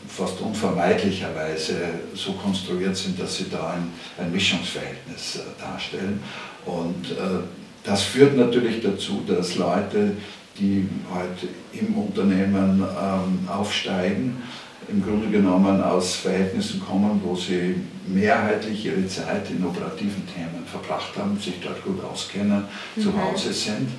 fast 0.08 0.40
unvermeidlicherweise 0.42 1.76
so 2.14 2.34
konstruiert 2.34 2.96
sind, 2.96 3.20
dass 3.20 3.38
sie 3.38 3.50
da 3.50 3.72
ein, 3.72 3.92
ein 4.24 4.32
Mischungsverhältnis 4.32 5.40
darstellen. 5.60 6.22
Und 6.66 7.12
äh, 7.12 7.44
das 7.84 8.04
führt 8.04 8.36
natürlich 8.36 8.82
dazu, 8.82 9.24
dass 9.28 9.56
Leute, 9.56 10.12
die 10.58 10.88
halt 11.14 11.50
im 11.74 11.98
Unternehmen 11.98 12.82
ähm, 12.82 13.48
aufsteigen, 13.48 14.42
im 14.88 15.04
Grunde 15.04 15.30
genommen 15.30 15.82
aus 15.82 16.16
Verhältnissen 16.16 16.82
kommen, 16.86 17.22
wo 17.24 17.36
sie 17.36 17.76
mehrheitlich 18.08 18.86
ihre 18.86 19.08
Zeit 19.08 19.50
in 19.50 19.66
operativen 19.66 20.24
Themen 20.28 20.66
verbracht 20.66 21.18
haben, 21.18 21.40
sich 21.40 21.56
dort 21.64 21.84
gut 21.84 22.04
auskennen, 22.04 22.66
mhm. 22.96 23.02
zu 23.02 23.12
Hause 23.22 23.52
sind 23.54 23.90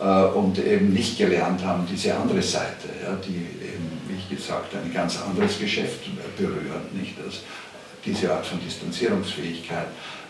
äh, 0.00 0.24
und 0.24 0.58
eben 0.58 0.92
nicht 0.92 1.18
gelernt 1.18 1.64
haben, 1.64 1.86
diese 1.90 2.16
andere 2.16 2.42
Seite, 2.42 2.88
ja, 3.02 3.16
die 3.26 3.36
eben, 3.36 3.88
wie 4.08 4.16
ich 4.16 4.36
gesagt, 4.36 4.74
ein 4.74 4.92
ganz 4.92 5.20
anderes 5.22 5.58
Geschäft 5.58 6.00
berührt, 6.36 6.94
nicht 6.94 7.14
das, 7.24 7.40
diese 8.04 8.32
Art 8.32 8.44
von 8.44 8.58
Distanzierungsfähigkeit 8.64 9.86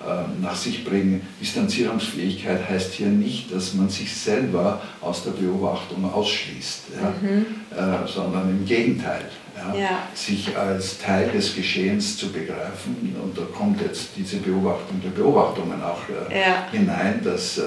ähm, 0.07 0.43
nach 0.43 0.57
sich 0.57 0.85
bringen. 0.85 1.27
Distanzierungsfähigkeit 1.41 2.69
heißt 2.69 2.93
hier 2.93 3.07
nicht, 3.07 3.53
dass 3.55 3.73
man 3.75 3.89
sich 3.89 4.15
selber 4.15 4.83
aus 5.01 5.25
der 5.25 5.31
Beobachtung 5.31 6.13
ausschließt, 6.13 6.83
ja, 7.01 7.15
mhm. 7.21 7.47
äh, 7.71 8.07
sondern 8.07 8.51
im 8.51 8.67
Gegenteil. 8.67 9.25
Ja, 9.57 9.79
ja. 9.79 10.09
sich 10.15 10.57
als 10.57 10.99
Teil 10.99 11.31
des 11.31 11.55
Geschehens 11.55 12.17
zu 12.17 12.33
begreifen. 12.33 13.15
Und 13.23 13.37
da 13.37 13.43
kommt 13.57 13.81
jetzt 13.81 14.11
diese 14.17 14.39
Beobachtung 14.39 15.01
der 15.03 15.11
Beobachtungen 15.11 15.83
auch 15.83 16.01
äh, 16.09 16.77
hinein, 16.77 17.21
dass 17.23 17.59
äh, 17.59 17.63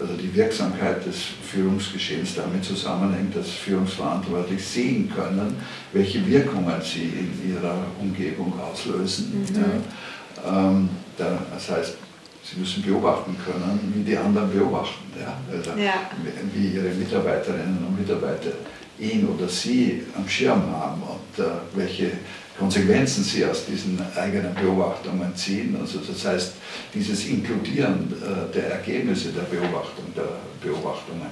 also 0.00 0.14
die 0.14 0.32
Wirksamkeit 0.34 1.04
des 1.04 1.16
Führungsgeschehens 1.42 2.36
damit 2.36 2.64
zusammenhängt, 2.64 3.34
dass 3.34 3.50
Führungsverantwortlich 3.50 4.64
sehen 4.64 5.12
können, 5.14 5.56
welche 5.92 6.24
Wirkungen 6.26 6.80
sie 6.82 7.04
in 7.04 7.54
ihrer 7.54 7.84
Umgebung 8.00 8.52
auslösen. 8.60 9.46
Mhm. 9.50 9.56
Ja. 9.56 10.68
Ähm, 10.70 10.88
das 11.16 11.70
heißt, 11.70 11.96
sie 12.44 12.60
müssen 12.60 12.82
beobachten 12.82 13.36
können, 13.44 13.92
wie 13.94 14.04
die 14.04 14.16
anderen 14.16 14.50
beobachten. 14.52 15.12
Ja? 15.18 15.36
Also 15.50 15.70
ja. 15.70 16.10
Wie 16.54 16.68
ihre 16.68 16.94
Mitarbeiterinnen 16.94 17.84
und 17.86 17.98
Mitarbeiter 17.98 18.52
ihn 18.98 19.28
oder 19.28 19.48
sie 19.48 20.02
am 20.16 20.28
Schirm 20.28 20.70
haben 20.70 21.02
und 21.02 21.44
äh, 21.44 21.48
welche 21.74 22.12
Konsequenzen 22.58 23.22
sie 23.22 23.44
aus 23.44 23.66
diesen 23.66 24.00
eigenen 24.16 24.52
Beobachtungen 24.54 25.34
ziehen. 25.36 25.76
Also 25.80 26.00
das 26.00 26.24
heißt, 26.24 26.54
dieses 26.92 27.26
Inkludieren 27.26 28.12
äh, 28.20 28.52
der 28.52 28.72
Ergebnisse 28.72 29.28
der 29.28 29.42
Beobachtung, 29.42 30.06
der 30.16 30.28
Beobachtungen 30.60 31.28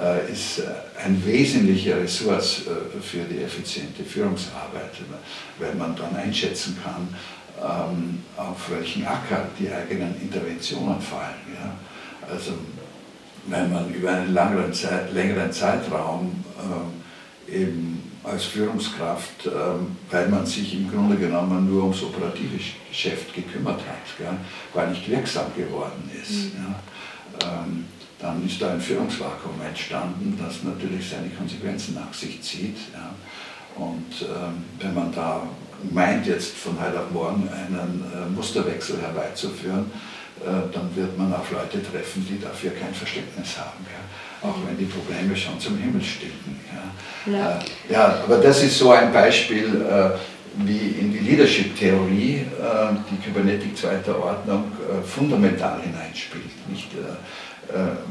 äh, 0.00 0.30
ist 0.32 0.60
äh, 0.60 0.66
ein 1.04 1.20
wesentlicher 1.26 2.00
Ressource 2.00 2.62
äh, 2.66 3.00
für 3.00 3.24
die 3.24 3.42
effiziente 3.42 4.04
Führungsarbeit, 4.04 4.92
weil 5.58 5.74
man 5.74 5.96
dann 5.96 6.14
einschätzen 6.14 6.78
kann, 6.82 7.08
ähm, 7.60 8.22
auf 8.36 8.70
welchen 8.70 9.04
Acker 9.04 9.48
die 9.58 9.68
eigenen 9.68 10.14
Interventionen 10.20 11.00
fallen. 11.00 11.42
Ja? 11.54 11.74
Also 12.32 12.52
wenn 13.46 13.72
man 13.72 13.92
über 13.92 14.12
einen 14.12 14.32
längeren, 14.32 14.72
Zeit, 14.72 15.12
längeren 15.12 15.50
Zeitraum 15.50 16.44
ähm, 16.60 17.02
eben 17.52 18.02
als 18.24 18.44
Führungskraft, 18.44 19.46
ähm, 19.46 19.96
weil 20.10 20.28
man 20.28 20.44
sich 20.44 20.74
im 20.74 20.90
Grunde 20.90 21.16
genommen 21.16 21.70
nur 21.70 21.84
ums 21.84 22.02
operative 22.02 22.58
Geschäft 22.88 23.34
gekümmert 23.34 23.80
hat, 23.80 24.18
gell, 24.18 24.36
weil 24.74 24.90
nicht 24.90 25.08
wirksam 25.08 25.46
geworden 25.56 26.10
ist. 26.20 26.54
Mhm. 26.54 26.66
Ja? 27.40 27.62
Ähm, 27.62 27.84
dann 28.20 28.44
ist 28.44 28.60
da 28.60 28.72
ein 28.72 28.80
Führungsvakuum 28.80 29.60
entstanden, 29.66 30.38
das 30.42 30.64
natürlich 30.64 31.08
seine 31.08 31.28
Konsequenzen 31.30 31.94
nach 31.94 32.12
sich 32.12 32.42
zieht. 32.42 32.76
Ja? 32.92 33.14
Und 33.76 34.22
ähm, 34.22 34.64
wenn 34.80 34.94
man 34.94 35.12
da 35.12 35.42
meint, 35.92 36.26
jetzt 36.26 36.56
von 36.56 36.78
heute 36.80 37.00
auf 37.00 37.10
morgen 37.12 37.48
einen 37.48 38.04
äh, 38.12 38.28
Musterwechsel 38.34 39.00
herbeizuführen, 39.00 39.90
äh, 40.40 40.72
dann 40.72 40.94
wird 40.96 41.16
man 41.16 41.32
auf 41.32 41.50
Leute 41.52 41.80
treffen, 41.82 42.26
die 42.28 42.40
dafür 42.40 42.72
kein 42.72 42.92
Verständnis 42.92 43.56
haben. 43.56 43.86
Ja? 43.86 44.00
Auch 44.42 44.56
wenn 44.66 44.78
die 44.78 44.84
Probleme 44.84 45.36
schon 45.36 45.58
zum 45.58 45.78
Himmel 45.78 46.02
stinken. 46.02 46.60
Ja? 46.72 47.32
Ja. 47.32 47.58
Äh, 47.58 47.92
ja, 47.92 48.22
aber 48.24 48.38
das 48.38 48.62
ist 48.62 48.78
so 48.78 48.92
ein 48.92 49.12
Beispiel, 49.12 49.82
äh, 49.82 50.10
wie 50.64 51.00
in 51.00 51.12
die 51.12 51.20
Leadership-Theorie 51.20 52.44
die 53.10 53.16
Kybernetik 53.24 53.76
zweiter 53.76 54.18
Ordnung 54.18 54.72
fundamental 55.06 55.80
hineinspielt. 55.80 56.68
Nicht? 56.68 56.88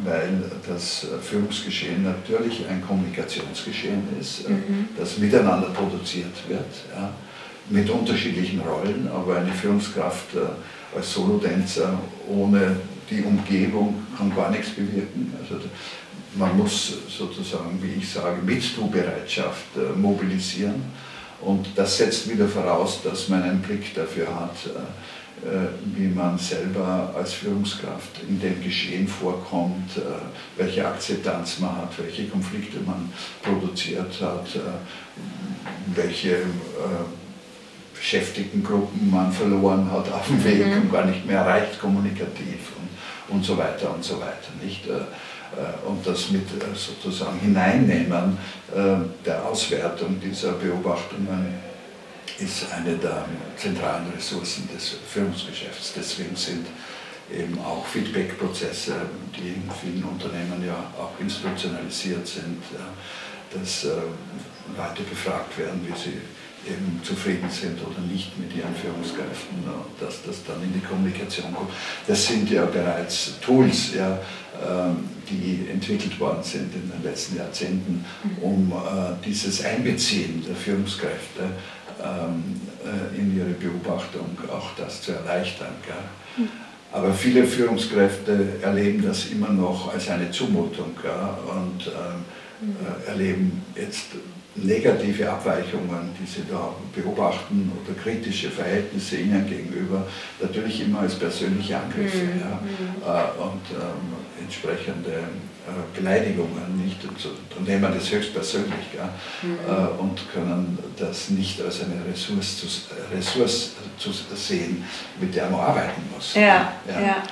weil 0.05 0.43
das 0.67 1.07
Führungsgeschehen 1.19 2.03
natürlich 2.03 2.63
ein 2.69 2.81
Kommunikationsgeschehen 2.87 4.03
ist, 4.21 4.47
mhm. 4.47 4.89
das 4.95 5.17
miteinander 5.17 5.69
produziert 5.69 6.35
wird, 6.47 6.85
ja, 6.95 7.09
mit 7.71 7.89
unterschiedlichen 7.89 8.61
Rollen, 8.61 9.09
aber 9.11 9.37
eine 9.37 9.51
Führungskraft 9.51 10.27
als 10.95 11.13
Solodänzer 11.13 11.99
ohne 12.29 12.77
die 13.09 13.21
Umgebung 13.21 14.03
kann 14.17 14.33
gar 14.35 14.51
nichts 14.51 14.69
bewirken. 14.69 15.33
Also 15.41 15.61
man 16.35 16.57
muss 16.57 16.93
sozusagen, 17.09 17.79
wie 17.81 17.99
ich 17.99 18.09
sage, 18.09 18.41
Mittubereitschaft 18.41 19.75
äh, 19.75 19.97
mobilisieren 19.97 20.83
und 21.41 21.67
das 21.75 21.97
setzt 21.97 22.29
wieder 22.29 22.47
voraus, 22.47 23.01
dass 23.03 23.29
man 23.29 23.43
einen 23.43 23.61
Blick 23.61 23.93
dafür 23.93 24.27
hat, 24.27 24.55
äh, 24.65 25.47
äh, 25.47 25.67
wie 25.95 26.07
man 26.07 26.37
selber 26.37 27.13
als 27.15 27.33
Führungskraft 27.33 28.23
in 28.27 28.39
dem 28.39 28.61
Geschehen 28.63 29.07
vorkommt, 29.07 29.91
welche 30.55 30.87
Akzeptanz 30.87 31.59
man 31.59 31.77
hat, 31.77 31.91
welche 31.99 32.27
Konflikte 32.27 32.79
man 32.85 33.11
produziert 33.43 34.19
hat, 34.19 34.47
welche 35.93 36.37
Beschäftigtengruppen 37.93 39.11
man 39.11 39.31
verloren 39.31 39.91
hat 39.91 40.11
auf 40.11 40.25
dem 40.27 40.43
Weg 40.43 40.65
mhm. 40.65 40.81
und 40.81 40.91
gar 40.91 41.05
nicht 41.05 41.25
mehr 41.25 41.37
erreicht 41.37 41.79
kommunikativ 41.79 42.71
und, 42.79 43.35
und 43.35 43.45
so 43.45 43.55
weiter 43.57 43.93
und 43.93 44.03
so 44.03 44.19
weiter. 44.19 44.49
Nicht? 44.63 44.85
Äh, 45.55 45.61
äh, 45.61 45.87
und 45.87 46.05
das 46.05 46.29
mit 46.29 46.43
äh, 46.51 46.75
sozusagen 46.75 47.39
Hineinnehmen 47.39 48.37
der 49.25 49.45
Auswertung 49.45 50.19
dieser 50.19 50.51
Beobachtungen 50.53 51.53
ist 52.37 52.65
eine 52.73 52.97
der 52.97 53.23
zentralen 53.55 54.11
Ressourcen 54.13 54.67
des 54.75 54.97
Führungsgeschäfts. 55.09 55.93
Deswegen 55.95 56.35
sind 56.35 56.67
eben 57.33 57.57
auch 57.59 57.85
Feedback-Prozesse, 57.85 58.93
die 59.37 59.53
in 59.53 59.71
vielen 59.81 60.03
Unternehmen 60.03 60.61
ja 60.67 60.75
auch 60.99 61.17
institutionalisiert 61.21 62.27
sind, 62.27 62.61
dass 63.53 63.83
Leute 63.85 65.03
befragt 65.09 65.57
werden, 65.57 65.87
wie 65.87 65.97
sie 65.97 66.17
eben 66.67 67.01
zufrieden 67.03 67.49
sind 67.49 67.79
oder 67.81 67.99
nicht 68.11 68.37
mit 68.37 68.55
ihren 68.55 68.75
Führungskräften, 68.75 69.57
dass 69.99 70.23
das 70.23 70.43
dann 70.45 70.61
in 70.63 70.73
die 70.73 70.85
Kommunikation 70.85 71.53
kommt. 71.53 71.71
Das 72.07 72.25
sind 72.25 72.49
ja 72.49 72.65
bereits 72.65 73.39
Tools, 73.41 73.93
ja, 73.95 74.19
ähm, 74.65 75.09
die 75.29 75.67
entwickelt 75.71 76.19
worden 76.19 76.43
sind 76.43 76.73
in 76.73 76.89
den 76.89 77.03
letzten 77.03 77.37
Jahrzehnten, 77.37 78.05
um 78.41 78.71
äh, 78.71 79.25
dieses 79.25 79.63
Einbeziehen 79.63 80.43
der 80.47 80.55
Führungskräfte 80.55 81.43
ähm, 82.01 82.61
äh, 82.83 83.19
in 83.19 83.37
ihre 83.37 83.49
Beobachtung 83.49 84.37
auch 84.51 84.69
das 84.77 85.01
zu 85.01 85.11
erleichtern. 85.11 85.73
Aber 86.91 87.13
viele 87.13 87.45
Führungskräfte 87.45 88.59
erleben 88.61 89.03
das 89.05 89.27
immer 89.27 89.49
noch 89.49 89.93
als 89.93 90.09
eine 90.09 90.31
Zumutung 90.31 90.95
und 90.95 91.87
ähm, 91.87 92.25
äh, 92.61 93.09
erleben 93.09 93.61
jetzt 93.75 94.05
negative 94.63 95.29
Abweichungen, 95.29 96.09
die 96.19 96.25
Sie 96.25 96.43
da 96.49 96.73
beobachten 96.93 97.71
oder 97.83 97.99
kritische 97.99 98.49
Verhältnisse 98.49 99.17
Ihnen 99.17 99.47
gegenüber, 99.47 100.07
natürlich 100.41 100.81
immer 100.81 101.01
als 101.01 101.15
persönliche 101.15 101.77
Angriffe 101.77 102.17
mhm. 102.17 102.39
ja, 102.39 102.59
mhm. 102.61 103.01
äh, 103.03 103.41
und 103.43 103.61
ähm, 103.71 104.17
entsprechende 104.41 105.11
äh, 105.11 105.97
Beleidigungen 105.97 106.83
nicht 106.83 107.03
und, 107.03 107.19
so, 107.19 107.29
und 107.57 107.67
nehmen 107.67 107.91
das 107.93 108.11
höchstpersönlich 108.11 108.93
ja, 108.95 109.09
mhm. 109.41 109.57
äh, 109.67 110.01
und 110.01 110.31
können 110.33 110.77
das 110.97 111.29
nicht 111.29 111.61
als 111.61 111.83
eine 111.83 112.01
Ressource 112.09 112.59
zu, 112.59 112.67
Ressource 113.15 113.73
zu 113.97 114.11
sehen, 114.35 114.83
mit 115.19 115.35
der 115.35 115.49
man 115.49 115.59
arbeiten 115.59 116.01
muss. 116.15 116.33
Ja, 116.35 116.73
ja. 116.87 117.23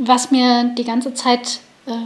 Was 0.00 0.30
mir 0.30 0.74
die 0.76 0.84
ganze 0.84 1.14
Zeit 1.14 1.60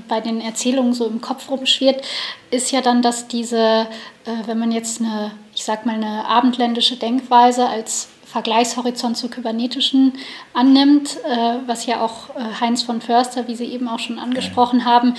bei 0.09 0.21
den 0.21 0.41
Erzählungen 0.41 0.93
so 0.93 1.07
im 1.07 1.21
Kopf 1.21 1.49
rumschwirrt, 1.51 2.05
ist 2.51 2.73
ja 2.73 2.81
dann, 2.81 3.03
dass 3.03 3.29
diese, 3.29 3.87
äh, 4.25 4.47
wenn 4.47 4.59
man 4.59 4.73
jetzt 4.73 5.01
eine, 5.01 5.33
ich 5.55 5.65
sag 5.65 5.87
mal, 5.87 5.95
eine 5.95 6.27
abendländische 6.27 6.97
Denkweise 6.97 7.69
als 7.69 8.09
Vergleichshorizont 8.25 9.17
zur 9.17 9.31
kybernetischen 9.31 10.13
annimmt, 10.53 11.17
äh, 11.25 11.59
was 11.67 11.87
ja 11.87 12.03
auch 12.03 12.29
Heinz 12.61 12.83
von 12.83 13.01
Förster, 13.01 13.49
wie 13.49 13.55
Sie 13.55 13.67
eben 13.67 13.89
auch 13.89 13.99
schon 13.99 14.19
angesprochen 14.19 14.85
haben, 14.85 15.15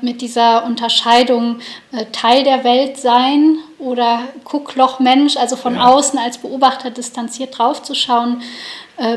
mit 0.00 0.22
dieser 0.22 0.64
Unterscheidung 0.64 1.60
Teil 2.10 2.42
der 2.42 2.64
Welt 2.64 2.96
sein 2.96 3.58
oder 3.78 4.22
Gucklochmensch, 4.42 5.36
also 5.36 5.54
von 5.54 5.76
ja. 5.76 5.86
außen 5.86 6.18
als 6.18 6.38
Beobachter 6.38 6.90
distanziert 6.90 7.56
draufzuschauen, 7.56 8.42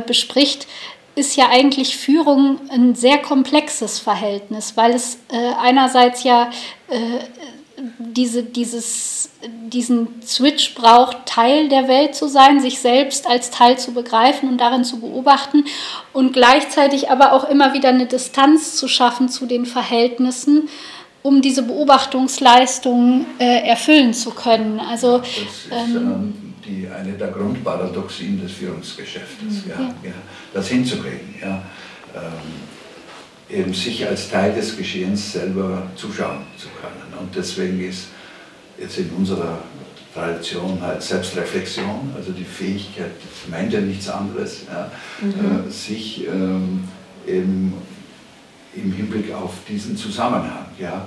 bespricht, 0.06 0.68
ist 1.16 1.36
ja 1.36 1.50
eigentlich 1.50 1.98
Führung 1.98 2.60
ein 2.70 2.96
sehr 2.96 3.18
komplexes 3.18 4.00
Verhältnis, 4.00 4.74
weil 4.76 4.92
es 4.92 5.18
äh, 5.32 5.54
einerseits 5.62 6.24
ja 6.24 6.50
äh, 6.88 7.20
diese, 7.98 8.44
dieses, 8.44 9.30
diesen 9.68 10.22
Switch 10.22 10.76
braucht, 10.76 11.26
Teil 11.26 11.70
der 11.70 11.88
Welt 11.88 12.16
zu 12.16 12.28
sein, 12.28 12.60
sich 12.60 12.80
selbst 12.80 13.28
als 13.28 13.52
Teil 13.52 13.78
zu 13.78 13.94
begreifen 13.94 14.50
und 14.50 14.58
darin 14.58 14.84
zu 14.84 15.00
beobachten 15.00 15.66
und 16.14 16.34
gleichzeitig 16.34 17.10
aber 17.10 17.34
auch 17.34 17.50
immer 17.50 17.74
wieder 17.74 17.90
eine 17.90 18.06
Distanz 18.06 18.76
zu 18.76 18.88
schaffen 18.88 19.30
zu 19.30 19.46
den 19.46 19.66
Verhältnissen, 19.66 20.70
um 21.22 21.42
diese 21.42 21.64
Beobachtungsleistung 21.64 23.26
äh, 23.40 23.68
erfüllen 23.68 24.14
zu 24.14 24.32
können. 24.32 24.80
Also, 24.80 25.22
ähm, 25.72 25.96
ähm 25.96 26.49
die, 26.66 26.88
eine 26.88 27.14
der 27.14 27.30
Grundparadoxien 27.30 28.42
des 28.42 28.54
Führungsgeschäftes, 28.54 29.66
mhm. 29.66 29.72
ja, 29.72 29.80
ja, 30.04 30.14
das 30.54 30.68
hinzukriegen. 30.68 31.36
Ja, 31.42 31.64
ähm, 32.16 32.60
eben 33.50 33.74
sich 33.74 34.06
als 34.08 34.30
Teil 34.30 34.54
des 34.54 34.78
Geschehens 34.78 35.34
selber 35.34 35.84
zuschauen 35.96 36.44
zu 36.56 36.68
können. 36.80 37.20
Und 37.20 37.36
deswegen 37.36 37.84
ist 37.84 38.10
jetzt 38.80 38.98
in 39.00 39.10
unserer 39.10 39.60
Tradition 40.14 40.80
halt 40.82 41.02
Selbstreflexion, 41.02 42.12
also 42.16 42.32
die 42.32 42.44
Fähigkeit, 42.44 43.12
das 43.18 43.50
meint 43.50 43.74
ja 43.74 43.82
nichts 43.82 44.10
anderes, 44.10 44.62
ja, 44.72 44.92
mhm. 45.22 45.68
äh, 45.68 45.72
sich 45.72 46.28
ähm, 46.28 46.88
eben 47.28 47.74
im 48.76 48.92
Hinblick 48.92 49.34
auf 49.34 49.54
diesen 49.68 49.98
Zusammenhang 49.98 50.66
ja, 50.80 51.06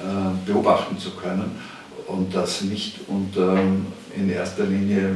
äh, 0.00 0.46
beobachten 0.46 0.98
zu 0.98 1.10
können 1.12 1.52
und 2.06 2.34
das 2.34 2.62
nicht 2.62 3.00
unter 3.08 3.58
in 4.16 4.30
erster 4.30 4.64
Linie 4.64 5.10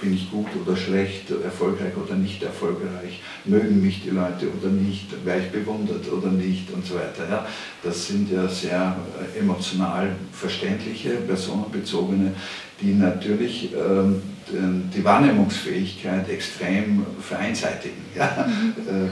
bin 0.00 0.14
ich 0.14 0.30
gut 0.30 0.46
oder 0.64 0.76
schlecht, 0.76 1.30
erfolgreich 1.30 1.92
oder 1.96 2.14
nicht 2.14 2.42
erfolgreich, 2.42 3.20
mögen 3.44 3.82
mich 3.82 4.02
die 4.02 4.10
Leute 4.10 4.46
oder 4.48 4.70
nicht, 4.70 5.06
werde 5.24 5.42
ich 5.42 5.50
bewundert 5.50 6.10
oder 6.10 6.30
nicht 6.30 6.72
und 6.72 6.86
so 6.86 6.94
weiter. 6.94 7.28
Ja, 7.28 7.46
das 7.82 8.06
sind 8.06 8.30
ja 8.30 8.46
sehr 8.48 8.96
äh, 9.34 9.38
emotional 9.40 10.14
verständliche, 10.32 11.10
personenbezogene, 11.10 12.32
die 12.80 12.94
natürlich 12.94 13.70
ähm, 13.72 14.22
die 14.50 15.04
Wahrnehmungsfähigkeit 15.04 16.28
extrem 16.30 17.04
vereinseitigen. 17.20 18.02
Ja? 18.16 18.46
Mhm. 18.46 19.10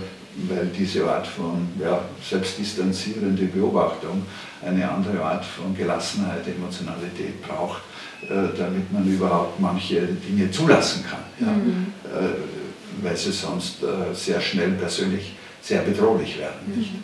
Weil 0.49 0.67
diese 0.67 1.11
Art 1.11 1.27
von 1.27 1.69
ja, 1.81 2.01
selbstdistanzierende 2.23 3.45
Beobachtung 3.47 4.23
eine 4.65 4.91
andere 4.91 5.23
Art 5.23 5.45
von 5.45 5.75
Gelassenheit, 5.75 6.47
Emotionalität 6.47 7.43
braucht 7.43 7.81
äh, 8.23 8.57
damit 8.59 8.91
man 8.93 9.07
überhaupt 9.07 9.61
manche 9.61 10.01
Dinge 10.01 10.51
zulassen 10.51 11.05
kann. 11.09 11.21
Ja? 11.39 11.53
Mhm. 11.53 11.93
Äh, 12.05 13.05
weil 13.05 13.17
sie 13.17 13.31
sonst 13.31 13.83
äh, 13.83 14.15
sehr 14.15 14.41
schnell 14.41 14.71
persönlich 14.71 15.37
sehr 15.61 15.83
bedrohlich 15.83 16.39
werden. 16.39 16.55
Mhm. 16.67 17.03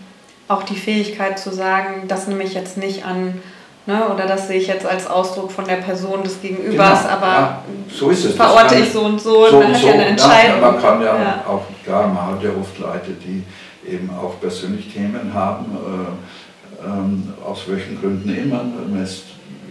Auch 0.48 0.62
die 0.62 0.74
Fähigkeit 0.74 1.38
zu 1.38 1.52
sagen, 1.52 2.08
das 2.08 2.28
nehme 2.28 2.42
ich 2.44 2.54
jetzt 2.54 2.78
nicht 2.78 3.04
an, 3.04 3.40
ne, 3.86 4.08
oder 4.08 4.26
das 4.26 4.48
sehe 4.48 4.58
ich 4.58 4.66
jetzt 4.66 4.86
als 4.86 5.06
Ausdruck 5.06 5.50
von 5.50 5.64
der 5.64 5.76
Person 5.76 6.22
des 6.22 6.40
Gegenübers, 6.40 7.02
genau, 7.02 7.14
aber 7.14 7.26
ja, 7.26 7.62
so 7.88 8.10
ist 8.10 8.24
es. 8.24 8.34
verorte 8.34 8.76
ich 8.76 8.92
so 8.92 9.02
und 9.02 9.20
so, 9.20 9.46
so 9.48 9.60
dann 9.60 9.72
hat 9.72 9.80
so, 9.80 9.86
ja 9.86 9.92
eine 9.94 10.04
Entscheidung. 10.06 10.60
Ja, 10.60 10.70
man 10.70 10.80
kann 10.80 11.00
ja, 11.00 11.16
ja, 11.16 11.44
auch, 11.48 11.62
klar, 11.84 12.06
man 12.08 12.26
hat 12.34 12.42
ja 12.42 12.50
oft 12.50 12.78
Leute, 12.78 13.12
die 13.24 13.42
eben 13.88 14.10
auch 14.10 14.40
persönlich 14.40 14.92
Themen 14.92 15.32
haben, 15.34 15.66
äh, 15.72 16.86
ähm, 16.86 17.32
aus 17.44 17.64
welchen 17.66 18.00
Gründen 18.00 18.34
immer. 18.34 18.64
Man 18.64 19.02
ist 19.02 19.24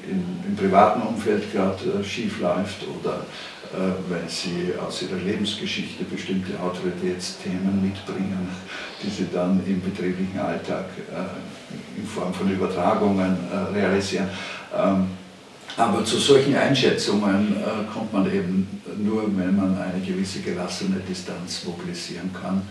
in, 0.09 0.43
im 0.47 0.55
privaten 0.55 1.01
Umfeld 1.01 1.51
gerade 1.53 1.99
äh, 1.99 2.03
schief 2.03 2.39
läuft 2.41 2.83
oder 2.99 3.21
äh, 3.73 3.93
wenn 4.09 4.27
sie 4.27 4.73
aus 4.85 5.01
ihrer 5.01 5.15
Lebensgeschichte 5.15 6.03
bestimmte 6.03 6.59
Autoritätsthemen 6.59 7.81
mitbringen, 7.81 8.49
die 9.01 9.09
sie 9.09 9.27
dann 9.31 9.61
im 9.65 9.79
betrieblichen 9.79 10.37
Alltag 10.37 10.87
äh, 11.09 11.97
in 11.97 12.05
Form 12.05 12.33
von 12.33 12.51
Übertragungen 12.51 13.37
äh, 13.49 13.73
realisieren. 13.73 14.27
Ähm, 14.75 15.07
aber 15.77 16.03
zu 16.03 16.17
solchen 16.17 16.53
Einschätzungen 16.53 17.55
kommt 17.93 18.11
man 18.11 18.25
eben 18.25 18.67
nur, 18.97 19.23
wenn 19.37 19.55
man 19.55 19.77
eine 19.77 20.05
gewisse 20.05 20.41
gelassene 20.41 20.97
Distanz 21.07 21.63
mobilisieren 21.63 22.29
kann 22.33 22.61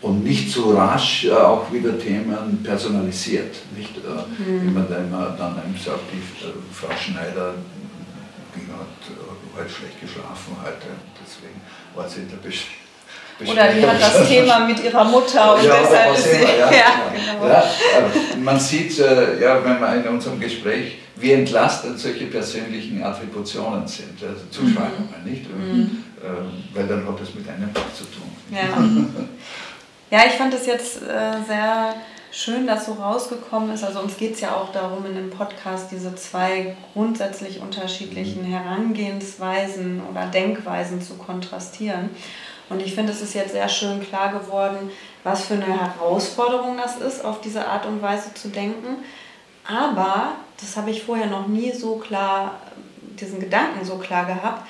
und 0.00 0.24
nicht 0.24 0.50
so 0.50 0.72
rasch 0.72 1.28
auch 1.28 1.70
wieder 1.70 1.98
Themen 1.98 2.62
personalisiert. 2.64 3.56
Nicht 3.76 3.92
mhm. 3.98 4.68
immer 4.68 4.84
dann, 4.84 5.10
dann 5.10 5.52
einem 5.52 5.76
sagt, 5.76 6.00
die 6.14 6.22
Frau 6.72 6.88
Schneider 6.96 7.56
äh, 9.54 9.60
heute 9.60 9.70
schlecht 9.70 10.00
geschlafen 10.00 10.56
heute, 10.62 10.86
deswegen 11.24 11.60
war 11.94 12.08
sie 12.08 12.20
in 12.20 12.30
der 12.30 12.36
Beschäftigung. 12.36 12.84
Oder 13.40 13.72
die 13.72 13.84
hat 13.84 14.00
das 14.00 14.28
Thema 14.28 14.60
mit 14.60 14.82
ihrer 14.82 15.04
Mutter 15.04 15.56
und 15.56 15.64
ja, 15.64 15.74
deshalb 15.82 16.16
ist 16.16 16.24
sie. 16.24 16.42
Ja, 16.42 16.70
ja, 16.70 17.10
genau. 17.12 17.48
ja, 17.48 17.64
man 18.40 18.60
sieht, 18.60 18.98
äh, 19.00 19.40
ja, 19.42 19.64
wenn 19.64 19.80
man 19.80 20.00
in 20.00 20.08
unserem 20.08 20.38
Gespräch, 20.38 20.98
wie 21.16 21.32
entlastend 21.32 21.98
solche 21.98 22.26
persönlichen 22.26 23.02
Attributionen 23.02 23.88
sind, 23.88 24.22
also 24.22 24.44
Zuschreibungen, 24.50 25.14
mhm. 25.24 25.30
nicht? 25.30 25.50
Mhm. 25.50 26.04
Äh, 26.22 26.76
weil 26.76 26.86
dann 26.86 27.06
hat 27.08 27.20
es 27.20 27.34
mit 27.34 27.48
einem 27.48 27.70
was 27.74 27.98
zu 27.98 28.04
tun. 28.04 28.30
Ja. 28.50 28.60
Ja, 30.10 30.26
ich 30.26 30.34
fand 30.34 30.54
es 30.54 30.66
jetzt 30.66 31.02
äh, 31.02 31.42
sehr 31.46 31.94
schön, 32.34 32.66
dass 32.66 32.86
so 32.86 32.94
rausgekommen 32.94 33.72
ist. 33.72 33.84
Also 33.84 34.00
uns 34.00 34.16
geht 34.16 34.34
es 34.34 34.40
ja 34.40 34.56
auch 34.56 34.72
darum, 34.72 35.06
in 35.06 35.14
dem 35.14 35.30
Podcast 35.30 35.90
diese 35.92 36.14
zwei 36.16 36.76
grundsätzlich 36.92 37.60
unterschiedlichen 37.60 38.44
Herangehensweisen 38.44 40.02
oder 40.10 40.26
Denkweisen 40.26 41.00
zu 41.00 41.14
kontrastieren. 41.14 42.10
Und 42.68 42.82
ich 42.82 42.94
finde, 42.94 43.12
es 43.12 43.22
ist 43.22 43.34
jetzt 43.34 43.52
sehr 43.52 43.68
schön 43.68 44.02
klar 44.02 44.32
geworden, 44.32 44.90
was 45.22 45.44
für 45.44 45.54
eine 45.54 45.80
Herausforderung 45.80 46.76
das 46.76 46.96
ist, 46.96 47.24
auf 47.24 47.40
diese 47.40 47.68
Art 47.68 47.86
und 47.86 48.02
Weise 48.02 48.34
zu 48.34 48.48
denken. 48.48 49.04
Aber, 49.66 50.32
das 50.60 50.76
habe 50.76 50.90
ich 50.90 51.04
vorher 51.04 51.26
noch 51.26 51.46
nie 51.46 51.72
so 51.72 51.96
klar, 51.96 52.58
diesen 53.20 53.38
Gedanken 53.38 53.84
so 53.84 53.98
klar 53.98 54.24
gehabt, 54.24 54.66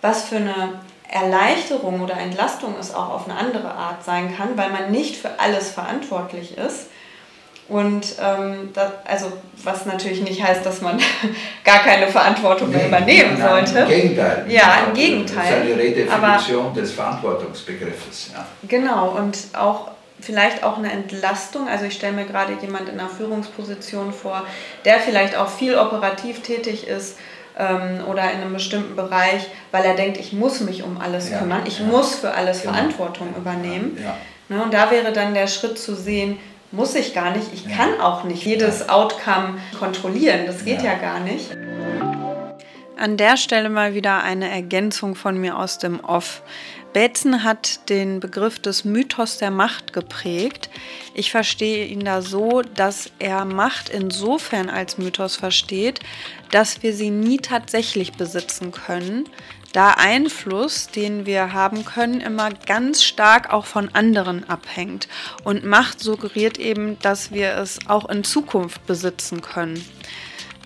was 0.00 0.24
für 0.24 0.36
eine 0.36 0.80
Erleichterung 1.08 2.00
oder 2.00 2.16
Entlastung 2.16 2.74
es 2.80 2.94
auch 2.94 3.10
auf 3.10 3.28
eine 3.28 3.38
andere 3.38 3.74
Art 3.74 4.02
sein 4.02 4.34
kann, 4.34 4.56
weil 4.56 4.70
man 4.70 4.90
nicht 4.90 5.16
für 5.16 5.38
alles 5.38 5.70
verantwortlich 5.70 6.56
ist. 6.56 6.86
Und 7.68 8.16
ähm, 8.20 8.70
das, 8.74 8.90
also 9.04 9.32
was 9.62 9.86
natürlich 9.86 10.20
nicht 10.22 10.42
heißt, 10.42 10.66
dass 10.66 10.80
man 10.80 10.98
gar 11.64 11.78
keine 11.78 12.08
Verantwortung 12.08 12.70
nee, 12.70 12.76
mehr 12.76 12.88
übernehmen 12.88 13.38
nein, 13.38 13.66
sollte. 13.66 13.92
Im 13.92 14.00
Gegenteil. 14.00 14.44
Ja, 14.48 14.84
im 14.86 14.94
Gegenteil. 14.94 15.36
Das 15.36 15.68
ist 15.68 15.72
eine 15.72 15.82
Redefinition 15.82 16.66
Aber, 16.66 16.80
des 16.80 16.92
Verantwortungsbegriffes. 16.92 18.30
Ja. 18.34 18.46
Genau, 18.68 19.10
und 19.10 19.38
auch 19.54 19.92
vielleicht 20.20 20.64
auch 20.64 20.78
eine 20.78 20.92
Entlastung. 20.92 21.68
Also 21.68 21.84
ich 21.84 21.94
stelle 21.94 22.12
mir 22.12 22.26
gerade 22.26 22.52
jemand 22.60 22.88
in 22.88 22.98
einer 22.98 23.08
Führungsposition 23.08 24.12
vor, 24.12 24.44
der 24.84 24.98
vielleicht 25.00 25.36
auch 25.36 25.48
viel 25.48 25.76
operativ 25.76 26.42
tätig 26.42 26.86
ist 26.86 27.16
ähm, 27.58 28.00
oder 28.08 28.30
in 28.30 28.40
einem 28.40 28.52
bestimmten 28.52 28.96
Bereich, 28.96 29.48
weil 29.70 29.84
er 29.84 29.94
denkt, 29.94 30.18
ich 30.18 30.32
muss 30.32 30.60
mich 30.60 30.82
um 30.82 30.98
alles 30.98 31.30
ja, 31.30 31.38
kümmern, 31.38 31.62
ich 31.66 31.80
ja. 31.80 31.86
muss 31.86 32.14
für 32.14 32.32
alles 32.32 32.62
genau. 32.62 32.74
Verantwortung 32.74 33.34
übernehmen. 33.36 33.98
Ja, 34.02 34.16
ne, 34.48 34.62
und 34.62 34.72
da 34.72 34.90
wäre 34.90 35.12
dann 35.12 35.34
der 35.34 35.46
Schritt 35.46 35.78
zu 35.78 35.94
sehen, 35.94 36.38
muss 36.72 36.94
ich 36.94 37.14
gar 37.14 37.36
nicht, 37.36 37.48
ich 37.52 37.68
kann 37.68 38.00
auch 38.00 38.24
nicht 38.24 38.44
jedes 38.44 38.88
Outcome 38.88 39.58
kontrollieren, 39.78 40.46
das 40.46 40.64
geht 40.64 40.82
ja 40.82 40.94
gar 40.94 41.20
nicht. 41.20 41.56
An 42.96 43.16
der 43.16 43.36
Stelle 43.36 43.68
mal 43.68 43.94
wieder 43.94 44.22
eine 44.22 44.48
Ergänzung 44.48 45.14
von 45.14 45.36
mir 45.38 45.58
aus 45.58 45.78
dem 45.78 46.00
Off. 46.00 46.42
Betzen 46.92 47.42
hat 47.42 47.88
den 47.88 48.20
Begriff 48.20 48.58
des 48.58 48.84
Mythos 48.84 49.38
der 49.38 49.50
Macht 49.50 49.92
geprägt. 49.92 50.68
Ich 51.14 51.30
verstehe 51.30 51.86
ihn 51.86 52.04
da 52.04 52.20
so, 52.20 52.62
dass 52.62 53.10
er 53.18 53.44
Macht 53.44 53.88
insofern 53.88 54.68
als 54.68 54.98
Mythos 54.98 55.36
versteht, 55.36 56.00
dass 56.50 56.82
wir 56.82 56.92
sie 56.92 57.10
nie 57.10 57.38
tatsächlich 57.38 58.12
besitzen 58.12 58.72
können, 58.72 59.28
da 59.72 59.92
Einfluss, 59.92 60.88
den 60.88 61.26
wir 61.26 61.52
haben 61.52 61.84
können, 61.84 62.20
immer 62.20 62.50
ganz 62.66 63.02
stark 63.02 63.52
auch 63.52 63.66
von 63.66 63.88
anderen 63.94 64.48
abhängt. 64.48 65.08
Und 65.44 65.64
Macht 65.64 66.00
suggeriert 66.00 66.58
eben, 66.58 66.98
dass 67.00 67.32
wir 67.32 67.56
es 67.56 67.78
auch 67.88 68.08
in 68.08 68.24
Zukunft 68.24 68.86
besitzen 68.86 69.40
können. 69.40 69.84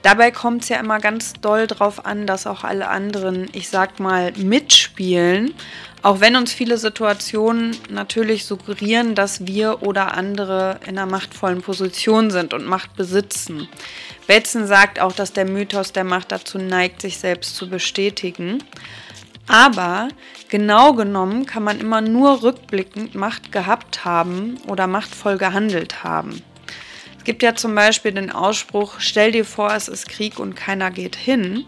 Dabei 0.02 0.30
kommt 0.30 0.62
es 0.62 0.68
ja 0.68 0.78
immer 0.78 1.00
ganz 1.00 1.32
doll 1.34 1.66
darauf 1.66 2.06
an, 2.06 2.26
dass 2.26 2.46
auch 2.46 2.62
alle 2.62 2.88
anderen, 2.88 3.48
ich 3.52 3.68
sag 3.68 3.98
mal, 3.98 4.32
mitspielen 4.36 5.54
auch 6.06 6.20
wenn 6.20 6.36
uns 6.36 6.52
viele 6.52 6.78
Situationen 6.78 7.76
natürlich 7.90 8.44
suggerieren, 8.44 9.16
dass 9.16 9.44
wir 9.44 9.82
oder 9.82 10.14
andere 10.14 10.78
in 10.86 10.96
einer 10.96 11.10
machtvollen 11.10 11.62
Position 11.62 12.30
sind 12.30 12.54
und 12.54 12.64
Macht 12.64 12.94
besitzen. 12.94 13.68
Betzen 14.26 14.66
sagt 14.66 15.00
auch, 15.00 15.12
dass 15.12 15.32
der 15.32 15.44
Mythos 15.44 15.92
der 15.92 16.04
Macht 16.04 16.32
dazu 16.32 16.58
neigt, 16.58 17.00
sich 17.00 17.18
selbst 17.18 17.56
zu 17.56 17.68
bestätigen. 17.68 18.62
Aber 19.46 20.08
genau 20.48 20.94
genommen 20.94 21.46
kann 21.46 21.62
man 21.62 21.78
immer 21.78 22.00
nur 22.00 22.42
rückblickend 22.42 23.14
Macht 23.14 23.52
gehabt 23.52 24.04
haben 24.04 24.58
oder 24.66 24.86
machtvoll 24.86 25.38
gehandelt 25.38 26.02
haben. 26.02 26.42
Es 27.18 27.24
gibt 27.24 27.42
ja 27.42 27.54
zum 27.54 27.74
Beispiel 27.74 28.12
den 28.12 28.30
Ausspruch, 28.30 28.96
stell 28.98 29.32
dir 29.32 29.44
vor, 29.44 29.72
es 29.72 29.88
ist 29.88 30.08
Krieg 30.08 30.38
und 30.38 30.54
keiner 30.54 30.90
geht 30.90 31.16
hin. 31.16 31.64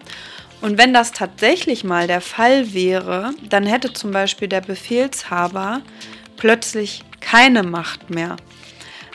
Und 0.60 0.76
wenn 0.76 0.92
das 0.92 1.12
tatsächlich 1.12 1.84
mal 1.84 2.08
der 2.08 2.20
Fall 2.20 2.72
wäre, 2.74 3.30
dann 3.48 3.66
hätte 3.66 3.92
zum 3.92 4.10
Beispiel 4.10 4.48
der 4.48 4.60
Befehlshaber 4.60 5.82
plötzlich 6.36 7.04
keine 7.20 7.62
Macht 7.62 8.10
mehr. 8.10 8.36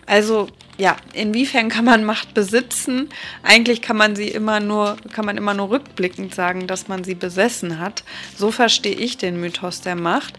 Also 0.05 0.47
ja, 0.77 0.97
inwiefern 1.13 1.69
kann 1.69 1.85
man 1.85 2.03
Macht 2.03 2.33
besitzen? 2.33 3.09
Eigentlich 3.43 3.81
kann 3.81 3.97
man 3.97 4.15
sie 4.15 4.29
immer 4.29 4.59
nur, 4.59 4.97
kann 5.11 5.25
man 5.25 5.37
immer 5.37 5.53
nur 5.53 5.69
rückblickend 5.69 6.33
sagen, 6.33 6.67
dass 6.67 6.87
man 6.87 7.03
sie 7.03 7.15
besessen 7.15 7.79
hat. 7.79 8.03
So 8.35 8.51
verstehe 8.51 8.95
ich 8.95 9.17
den 9.17 9.39
Mythos 9.39 9.81
der 9.81 9.95
Macht. 9.95 10.33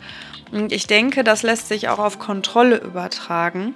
Und 0.50 0.72
ich 0.72 0.86
denke, 0.86 1.24
das 1.24 1.42
lässt 1.42 1.68
sich 1.68 1.88
auch 1.88 1.98
auf 1.98 2.18
Kontrolle 2.18 2.78
übertragen. 2.78 3.74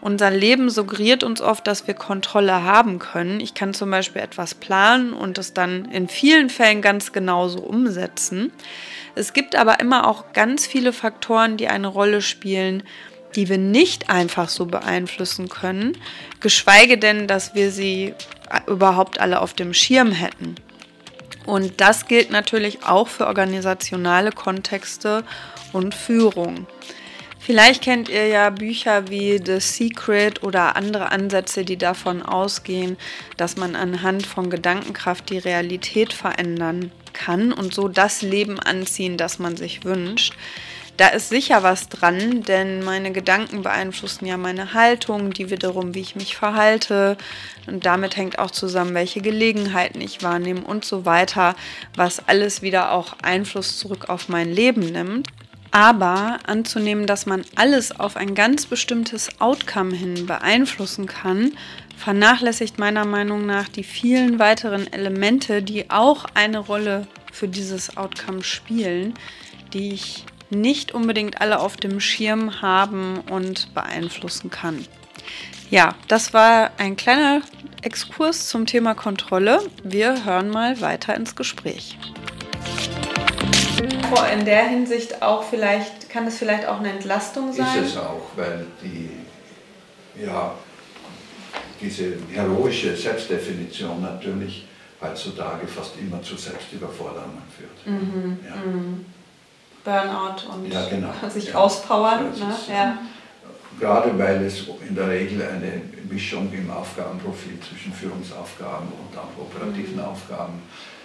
Unser 0.00 0.30
Leben 0.30 0.70
suggeriert 0.70 1.22
uns 1.22 1.42
oft, 1.42 1.66
dass 1.66 1.86
wir 1.86 1.94
Kontrolle 1.94 2.64
haben 2.64 2.98
können. 2.98 3.40
Ich 3.40 3.52
kann 3.52 3.74
zum 3.74 3.90
Beispiel 3.90 4.22
etwas 4.22 4.54
planen 4.54 5.12
und 5.12 5.36
es 5.36 5.52
dann 5.52 5.84
in 5.86 6.08
vielen 6.08 6.48
Fällen 6.48 6.80
ganz 6.80 7.12
genauso 7.12 7.60
umsetzen. 7.60 8.50
Es 9.14 9.32
gibt 9.34 9.56
aber 9.56 9.80
immer 9.80 10.08
auch 10.08 10.32
ganz 10.32 10.66
viele 10.66 10.92
Faktoren, 10.92 11.58
die 11.58 11.68
eine 11.68 11.88
Rolle 11.88 12.22
spielen, 12.22 12.82
die 13.36 13.48
wir 13.48 13.58
nicht 13.58 14.10
einfach 14.10 14.48
so 14.48 14.66
beeinflussen 14.66 15.48
können, 15.48 15.96
geschweige 16.40 16.98
denn, 16.98 17.26
dass 17.26 17.54
wir 17.54 17.70
sie 17.70 18.14
überhaupt 18.66 19.20
alle 19.20 19.40
auf 19.40 19.54
dem 19.54 19.74
Schirm 19.74 20.12
hätten. 20.12 20.56
Und 21.46 21.80
das 21.80 22.06
gilt 22.06 22.30
natürlich 22.30 22.84
auch 22.84 23.08
für 23.08 23.26
organisationale 23.26 24.32
Kontexte 24.32 25.24
und 25.72 25.94
Führung. 25.94 26.66
Vielleicht 27.38 27.82
kennt 27.82 28.08
ihr 28.10 28.26
ja 28.26 28.50
Bücher 28.50 29.08
wie 29.08 29.40
The 29.44 29.60
Secret 29.60 30.42
oder 30.42 30.76
andere 30.76 31.10
Ansätze, 31.10 31.64
die 31.64 31.78
davon 31.78 32.22
ausgehen, 32.22 32.98
dass 33.38 33.56
man 33.56 33.74
anhand 33.74 34.26
von 34.26 34.50
Gedankenkraft 34.50 35.30
die 35.30 35.38
Realität 35.38 36.12
verändern 36.12 36.92
kann 37.12 37.52
und 37.52 37.74
so 37.74 37.88
das 37.88 38.22
Leben 38.22 38.60
anziehen, 38.60 39.16
das 39.16 39.38
man 39.38 39.56
sich 39.56 39.84
wünscht. 39.84 40.34
Da 41.00 41.08
ist 41.08 41.30
sicher 41.30 41.62
was 41.62 41.88
dran, 41.88 42.42
denn 42.42 42.84
meine 42.84 43.10
Gedanken 43.10 43.62
beeinflussen 43.62 44.26
ja 44.26 44.36
meine 44.36 44.74
Haltung, 44.74 45.32
die 45.32 45.48
wiederum, 45.48 45.94
wie 45.94 46.00
ich 46.00 46.14
mich 46.14 46.36
verhalte. 46.36 47.16
Und 47.66 47.86
damit 47.86 48.18
hängt 48.18 48.38
auch 48.38 48.50
zusammen, 48.50 48.92
welche 48.92 49.22
Gelegenheiten 49.22 50.02
ich 50.02 50.22
wahrnehme 50.22 50.60
und 50.60 50.84
so 50.84 51.06
weiter, 51.06 51.56
was 51.96 52.28
alles 52.28 52.60
wieder 52.60 52.92
auch 52.92 53.14
Einfluss 53.22 53.78
zurück 53.78 54.10
auf 54.10 54.28
mein 54.28 54.52
Leben 54.52 54.82
nimmt. 54.92 55.28
Aber 55.70 56.36
anzunehmen, 56.46 57.06
dass 57.06 57.24
man 57.24 57.46
alles 57.56 57.98
auf 57.98 58.18
ein 58.18 58.34
ganz 58.34 58.66
bestimmtes 58.66 59.40
Outcome 59.40 59.96
hin 59.96 60.26
beeinflussen 60.26 61.06
kann, 61.06 61.56
vernachlässigt 61.96 62.78
meiner 62.78 63.06
Meinung 63.06 63.46
nach 63.46 63.68
die 63.68 63.84
vielen 63.84 64.38
weiteren 64.38 64.92
Elemente, 64.92 65.62
die 65.62 65.88
auch 65.88 66.26
eine 66.34 66.58
Rolle 66.58 67.06
für 67.32 67.48
dieses 67.48 67.96
Outcome 67.96 68.44
spielen, 68.44 69.14
die 69.72 69.94
ich 69.94 70.26
nicht 70.50 70.92
unbedingt 70.92 71.40
alle 71.40 71.60
auf 71.60 71.76
dem 71.76 72.00
Schirm 72.00 72.60
haben 72.62 73.20
und 73.30 73.72
beeinflussen 73.74 74.50
kann. 74.50 74.84
Ja, 75.70 75.94
das 76.08 76.34
war 76.34 76.72
ein 76.78 76.96
kleiner 76.96 77.42
Exkurs 77.82 78.48
zum 78.48 78.66
Thema 78.66 78.94
Kontrolle. 78.94 79.60
Wir 79.84 80.24
hören 80.24 80.50
mal 80.50 80.80
weiter 80.80 81.14
ins 81.14 81.36
Gespräch 81.36 81.96
in 84.40 84.44
der 84.44 84.68
Hinsicht 84.68 85.22
auch 85.22 85.42
vielleicht, 85.42 86.08
kann 86.08 86.26
es 86.26 86.38
vielleicht 86.38 86.66
auch 86.66 86.78
eine 86.78 86.90
Entlastung 86.90 87.52
sein? 87.52 87.84
Ist 87.84 87.92
es 87.92 87.96
auch, 87.96 88.22
weil 88.36 88.66
die, 88.82 89.10
ja, 90.22 90.54
diese 91.80 92.16
heroische 92.30 92.96
Selbstdefinition 92.96 94.02
natürlich 94.02 94.66
heutzutage 95.00 95.66
fast 95.66 95.92
immer 95.98 96.22
zu 96.22 96.36
Selbstüberforderungen 96.36 97.42
führt. 97.56 97.86
Mhm, 97.86 98.38
ja. 98.46 98.54
Burnout 99.84 100.52
und 100.52 100.72
ja, 100.72 100.88
genau. 100.88 101.12
sich 101.28 101.48
ja. 101.48 101.54
auspowern. 101.54 102.30
ne? 102.38 102.54
ja. 102.68 102.98
Gerade 103.78 104.18
weil 104.18 104.44
es 104.44 104.66
in 104.86 104.94
der 104.94 105.08
Regel 105.08 105.42
eine 105.42 105.80
Mischung 106.10 106.52
im 106.52 106.70
Aufgabenprofil 106.70 107.58
zwischen 107.60 107.92
Führungsaufgaben 107.92 108.88
und 108.88 109.16
auch 109.16 109.42
operativen 109.42 109.96
mhm. 109.96 110.04
Aufgaben 110.04 110.62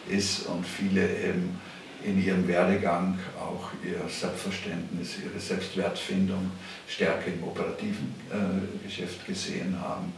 ist 0.10 0.48
und 0.48 0.66
viele 0.66 1.02
eben 1.02 1.60
in 2.04 2.24
ihrem 2.24 2.48
Werdegang 2.48 3.18
auch 3.40 3.70
ihr 3.84 4.08
Selbstverständnis, 4.10 5.16
ihre 5.26 5.40
Selbstwertfindung 5.40 6.52
stärker 6.88 7.28
im 7.28 7.44
operativen 7.44 8.14
äh, 8.30 8.86
Geschäft 8.86 9.26
gesehen 9.26 9.76
haben. 9.82 10.14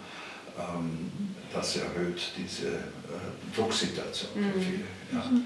Ähm, 0.58 1.36
das 1.54 1.78
erhöht 1.78 2.32
diese 2.38 2.80
Drucksituation 3.56 4.32
für 4.34 4.40
mhm. 4.40 4.62
viele. 4.62 4.84
Ja. 5.14 5.30
Mhm. 5.30 5.46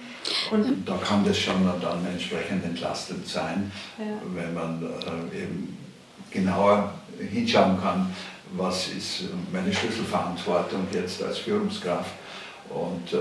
Und 0.52 0.88
da 0.88 0.98
kann 0.98 1.24
das 1.24 1.38
schon 1.38 1.64
dann 1.82 2.06
entsprechend 2.06 2.66
entlastend 2.66 3.28
sein, 3.28 3.72
ja. 3.98 4.06
wenn 4.34 4.54
man 4.54 4.84
äh, 4.84 5.44
eben 5.44 5.78
genauer 6.30 6.94
hinschauen 7.20 7.80
kann, 7.80 8.14
was 8.54 8.90
ist 8.90 9.24
meine 9.52 9.74
Schlüsselverantwortung 9.74 10.88
jetzt 10.94 11.24
als 11.24 11.40
Führungskraft 11.40 12.12
und 12.70 13.14
äh, 13.14 13.18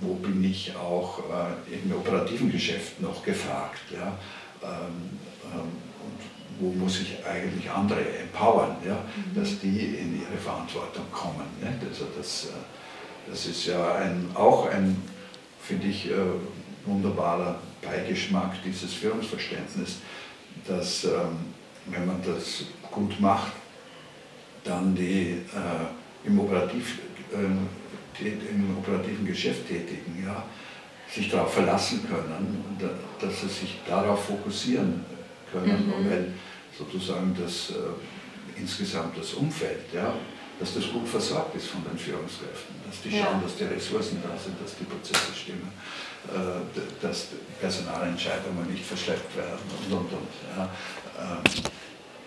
wo 0.00 0.14
bin 0.14 0.42
ich 0.42 0.74
auch 0.76 1.18
äh, 1.18 1.74
im 1.74 1.92
operativen 1.92 2.50
Geschäft 2.50 3.00
noch 3.00 3.22
gefragt. 3.22 3.82
Ja? 3.92 4.16
Ähm, 4.62 5.18
ähm, 5.52 5.60
und 6.04 6.60
wo 6.60 6.72
muss 6.72 7.00
ich 7.00 7.24
eigentlich 7.24 7.70
andere 7.70 8.00
empowern, 8.00 8.76
ja? 8.86 8.94
Mhm. 8.94 9.40
dass 9.40 9.58
die 9.60 9.96
in 9.96 10.20
ihre 10.20 10.38
Verantwortung 10.42 11.04
kommen. 11.12 11.46
Ne? 11.60 11.74
Also 11.88 12.06
das, 12.16 12.48
das 13.28 13.46
ist 13.46 13.66
ja 13.66 13.96
ein, 13.96 14.28
auch 14.34 14.70
ein, 14.70 14.96
finde 15.60 15.86
ich, 15.86 16.10
äh, 16.10 16.14
wunderbarer 16.84 17.58
Beigeschmack 17.82 18.62
dieses 18.64 18.92
Führungsverständnis, 18.94 19.98
dass 20.66 21.04
ähm, 21.04 21.52
wenn 21.86 22.06
man 22.06 22.22
das 22.24 22.64
gut 22.90 23.18
macht, 23.20 23.52
dann 24.64 24.94
die 24.94 25.42
äh, 25.52 26.26
im 26.26 26.38
Operativ 26.40 26.98
im 28.20 28.78
operativen 28.78 29.26
Geschäft 29.26 29.66
tätigen, 29.68 30.24
ja, 30.24 30.44
sich 31.10 31.30
darauf 31.30 31.52
verlassen 31.54 32.06
können 32.08 32.64
und 32.68 32.88
dass 33.20 33.40
sie 33.40 33.48
sich 33.48 33.80
darauf 33.86 34.24
fokussieren 34.26 35.04
können, 35.52 35.86
mhm. 35.86 36.10
weil 36.10 36.32
sozusagen 36.76 37.36
das 37.40 37.70
äh, 37.70 38.60
insgesamt 38.60 39.18
das 39.18 39.34
Umfeld, 39.34 39.92
ja, 39.92 40.14
dass 40.60 40.74
das 40.74 40.84
gut 40.92 41.08
versorgt 41.08 41.54
ist 41.56 41.68
von 41.68 41.82
den 41.84 41.98
Führungskräften, 41.98 42.76
dass 42.86 43.02
die 43.02 43.10
schauen, 43.10 43.42
dass 43.42 43.56
die 43.56 43.64
Ressourcen 43.64 44.22
da 44.22 44.36
sind, 44.38 44.56
dass 44.62 44.76
die 44.76 44.84
Prozesse 44.84 45.34
stimmen, 45.34 45.72
äh, 46.28 47.02
dass 47.02 47.28
Personalentscheidungen 47.60 48.70
nicht 48.70 48.84
verschleppt 48.84 49.36
werden 49.36 49.58
und 49.88 49.92
und 49.92 50.12
und. 50.12 50.28
Ja. 50.56 50.68
Ähm, 51.18 51.64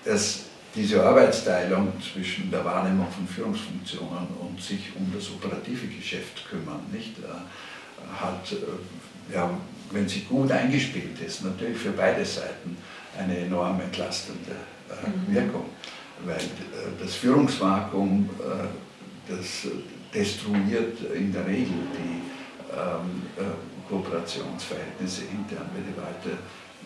es, 0.05 0.45
diese 0.75 1.03
Arbeitsteilung 1.03 1.93
zwischen 2.01 2.51
der 2.51 2.63
Wahrnehmung 2.63 3.07
von 3.11 3.27
Führungsfunktionen 3.27 4.27
und 4.39 4.61
sich 4.61 4.91
um 4.95 5.11
das 5.13 5.29
operative 5.29 5.87
Geschäft 5.87 6.47
kümmern, 6.49 6.81
nicht, 6.91 7.17
äh, 7.19 8.21
hat, 8.21 8.51
äh, 8.51 9.33
ja, 9.33 9.49
wenn 9.91 10.07
sie 10.07 10.21
gut 10.21 10.51
eingespielt 10.51 11.19
ist, 11.25 11.43
natürlich 11.43 11.77
für 11.77 11.91
beide 11.91 12.23
Seiten 12.25 12.77
eine 13.17 13.37
enorm 13.37 13.79
entlastende 13.81 14.51
äh, 14.89 15.07
mhm. 15.07 15.33
Weil 16.25 16.41
das 16.99 17.15
Führungsvakuum, 17.15 18.29
das 19.27 19.67
destruiert 20.13 20.99
in 21.13 21.31
der 21.31 21.45
Regel 21.45 21.77
die 21.93 22.21
ähm, 22.73 23.23
Kooperationsverhältnisse 23.89 25.23
intern, 25.23 25.69
wenn 25.73 25.85
die 25.85 25.99
Leute 25.99 26.37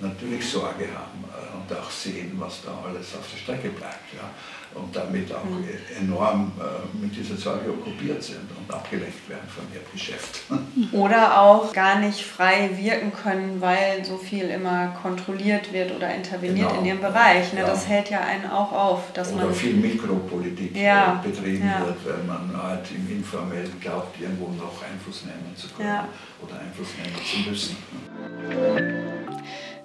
natürlich 0.01 0.49
Sorge 0.49 0.87
haben 0.87 1.23
äh, 1.29 1.55
und 1.55 1.79
auch 1.79 1.89
sehen, 1.89 2.33
was 2.37 2.61
da 2.63 2.71
alles 2.87 3.15
auf 3.15 3.29
der 3.31 3.37
Strecke 3.37 3.69
bleibt. 3.69 4.13
Ja? 4.13 4.29
Und 4.73 4.95
damit 4.95 5.33
auch 5.33 5.43
mhm. 5.43 5.67
enorm 5.99 6.53
äh, 6.57 6.97
mit 6.97 7.13
dieser 7.13 7.35
Sorge 7.35 7.71
okkupiert 7.71 8.23
sind 8.23 8.49
und 8.57 8.73
abgelenkt 8.73 9.27
werden 9.27 9.47
von 9.49 9.65
ihrem 9.73 9.83
Geschäft. 9.91 10.43
Oder 10.93 11.41
auch 11.41 11.73
gar 11.73 11.99
nicht 11.99 12.21
frei 12.21 12.69
wirken 12.77 13.11
können, 13.11 13.59
weil 13.59 14.05
so 14.05 14.17
viel 14.17 14.45
immer 14.49 14.95
kontrolliert 15.01 15.73
wird 15.73 15.93
oder 15.93 16.13
interveniert 16.13 16.69
genau. 16.69 16.79
in 16.79 16.85
ihrem 16.85 17.01
Bereich. 17.01 17.51
Ne? 17.51 17.61
Ja. 17.61 17.67
Das 17.67 17.87
hält 17.87 18.09
ja 18.09 18.21
einen 18.21 18.49
auch 18.49 18.71
auf. 18.71 19.11
Dass 19.13 19.33
oder 19.33 19.45
man 19.45 19.53
viel 19.53 19.73
Mikropolitik 19.73 20.75
ja. 20.75 21.21
betrieben 21.21 21.67
ja. 21.67 21.85
wird, 21.85 22.05
weil 22.05 22.23
man 22.23 22.61
halt 22.61 22.85
im 22.91 23.17
Informellen 23.17 23.73
glaubt, 23.81 24.19
irgendwo 24.21 24.47
noch 24.47 24.81
Einfluss 24.83 25.25
nehmen 25.25 25.53
zu 25.55 25.67
können 25.69 26.07
oder 26.41 26.59
Einfluss 26.59 26.89
nehmen 26.97 27.15
zu 27.25 27.49
müssen. 27.49 29.17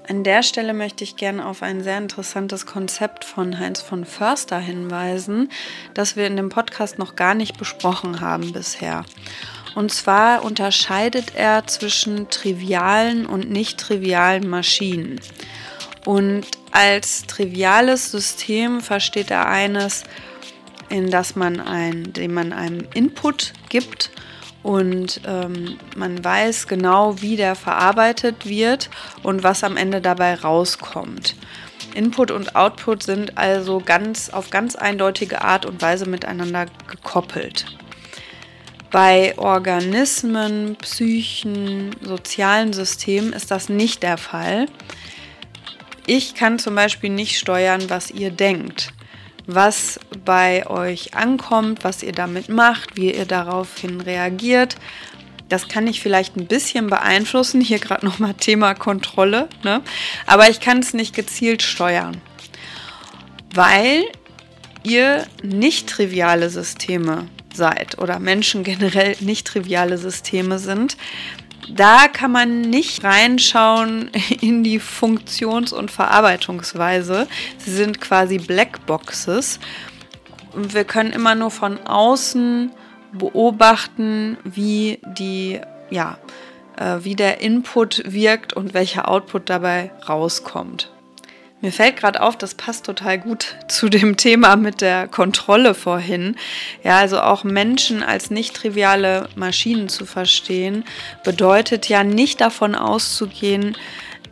An 0.09 0.23
der 0.23 0.45
Stelle 0.45 0.73
möchte 0.73 1.03
ich 1.03 1.17
gerne 1.17 1.45
auf 1.45 1.63
ein 1.63 1.83
sehr 1.83 1.99
interessantes 1.99 2.65
Konzept 2.65 3.25
von 3.25 3.59
Heinz 3.59 3.81
von 3.81 4.05
Förster 4.05 4.59
hinweisen, 4.59 5.51
das 5.95 6.15
wir 6.15 6.29
in 6.29 6.37
dem 6.37 6.49
Podcast 6.49 6.99
noch 6.99 7.17
gar 7.17 7.35
nicht 7.35 7.59
besprochen 7.59 8.21
haben 8.21 8.53
bisher. 8.53 9.05
Und 9.75 9.93
zwar 9.93 10.45
unterscheidet 10.45 11.35
er 11.35 11.67
zwischen 11.67 12.31
trivialen 12.31 13.27
und 13.27 13.51
nicht 13.51 13.79
trivialen 13.79 14.49
Maschinen. 14.49 15.21
Und 16.05 16.47
als 16.71 17.27
triviales 17.27 18.13
System 18.13 18.81
versteht 18.81 19.33
er 19.33 19.49
eines, 19.49 20.05
in 20.89 21.11
das 21.11 21.35
man 21.35 21.59
ein, 21.59 22.13
dem 22.13 22.33
man 22.33 22.53
einem 22.53 22.87
Input 22.95 23.55
gibt 23.71 24.13
und 24.67 25.21
ähm, 25.29 25.79
man 25.95 26.25
weiß 26.25 26.67
genau, 26.67 27.23
wie 27.23 27.37
der 27.37 27.55
verarbeitet 27.55 28.47
wird 28.47 28.91
und 29.23 29.45
was 29.45 29.63
am 29.63 29.77
Ende 29.77 30.01
dabei 30.01 30.35
rauskommt. 30.35 31.37
Input 31.95 32.33
und 32.33 32.57
Output 32.57 33.05
sind 33.05 33.39
also 33.39 33.79
ganz 33.79 34.29
auf 34.29 34.51
ganz 34.51 34.75
eindeutige 34.75 35.43
Art 35.43 35.67
und 35.67 35.83
Weise 35.83 36.09
miteinander 36.09 36.67
gekoppelt. 36.89 37.67
Bei 38.91 39.39
Organismen, 39.39 40.75
Psychen, 40.83 41.95
sozialen 42.03 42.73
Systemen 42.73 43.33
ist 43.35 43.53
das 43.53 43.69
nicht 43.69 44.03
der 44.03 44.19
Fall. 44.19 44.67
Ich 46.09 46.35
kann 46.35 46.59
zum 46.59 46.75
Beispiel 46.75 47.11
nicht 47.11 47.39
steuern, 47.39 47.89
was 47.89 48.11
ihr 48.11 48.33
denkt 48.33 48.93
was 49.47 50.01
bei 50.25 50.67
euch 50.67 51.15
ankommt, 51.15 51.85
was 51.85 52.03
ihr 52.03 52.13
damit 52.13 52.49
macht, 52.49 52.97
wie 52.97 53.15
ihr 53.15 53.27
daraufhin 53.27 54.01
reagiert. 54.01 54.77
Das 55.49 55.69
kann 55.69 55.87
ich 55.87 56.01
vielleicht 56.01 56.37
ein 56.37 56.47
bisschen 56.47 56.89
beeinflussen. 56.89 57.61
Hier 57.61 57.79
gerade 57.79 58.05
nochmal 58.05 58.35
Thema 58.35 58.75
Kontrolle. 58.75 59.49
Ne? 59.63 59.83
Aber 60.27 60.51
ich 60.51 60.61
kann 60.61 60.81
es 60.81 60.93
nicht 60.93 61.15
gezielt 61.15 61.63
steuern, 61.63 62.21
weil 63.55 64.03
ihr 64.83 65.27
nicht 65.43 65.89
triviale 65.89 66.51
Systeme 66.51 67.29
seid 67.55 67.99
oder 67.99 68.19
Menschen 68.19 68.65
generell 68.65 69.17
nicht 69.21 69.47
triviale 69.47 69.99
Systeme 69.99 70.59
sind, 70.59 70.97
da 71.69 72.09
kann 72.09 72.33
man 72.33 72.63
nicht 72.63 73.05
reinschauen 73.05 74.11
in 74.41 74.63
die 74.63 74.81
Funktions- 74.81 75.73
und 75.73 75.91
Verarbeitungsweise. 75.91 77.27
Sie 77.59 77.73
sind 77.73 78.01
quasi 78.01 78.39
Blackboxes. 78.39 79.59
Wir 80.55 80.85
können 80.85 81.13
immer 81.13 81.35
nur 81.35 81.51
von 81.51 81.79
außen 81.87 82.71
beobachten, 83.13 84.37
wie 84.45 84.99
die, 85.05 85.61
ja, 85.91 86.19
äh, 86.77 86.99
wie 87.01 87.15
der 87.15 87.41
Input 87.41 88.03
wirkt 88.07 88.53
und 88.53 88.75
welcher 88.75 89.09
Output 89.09 89.51
dabei 89.51 89.91
rauskommt. 90.09 90.91
Mir 91.63 91.73
fällt 91.73 91.97
gerade 91.97 92.21
auf, 92.21 92.37
das 92.37 92.55
passt 92.55 92.85
total 92.85 93.19
gut 93.19 93.57
zu 93.69 93.89
dem 93.89 94.17
Thema 94.17 94.57
mit 94.57 94.81
der 94.81 95.09
Kontrolle 95.09 95.75
vorhin. 95.75 96.37
Ja, 96.85 96.99
also 96.99 97.21
auch 97.21 97.45
Menschen 97.45 98.03
als 98.03 98.31
nicht 98.31 98.55
triviale 98.55 99.29
Maschinen 99.37 99.89
zu 99.89 100.05
verstehen, 100.05 100.85
bedeutet 101.25 101.89
ja 101.89 102.05
nicht 102.05 102.41
davon 102.41 102.75
auszugehen, 102.75 103.77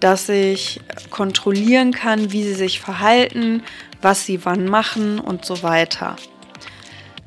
dass 0.01 0.29
ich 0.29 0.81
kontrollieren 1.11 1.93
kann, 1.93 2.31
wie 2.31 2.43
sie 2.43 2.55
sich 2.55 2.81
verhalten, 2.81 3.63
was 4.03 4.27
sie 4.27 4.45
wann 4.45 4.67
machen 4.67 5.19
und 5.19 5.47
so 5.47 5.63
weiter. 5.63 6.17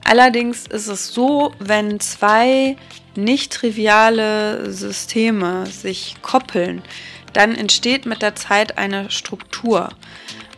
Allerdings 0.04 0.68
ist 0.68 0.88
es 0.88 1.12
so, 1.12 1.54
wenn 1.60 2.00
zwei 2.00 2.78
nicht 3.16 3.52
triviale 3.52 4.72
Systeme 4.72 5.66
sich 5.66 6.18
koppeln, 6.22 6.84
dann 7.38 7.54
entsteht 7.54 8.08
mit 8.08 8.24
der 8.24 8.34
Zeit 8.34 8.80
eine 8.80 9.12
Struktur. 9.12 9.90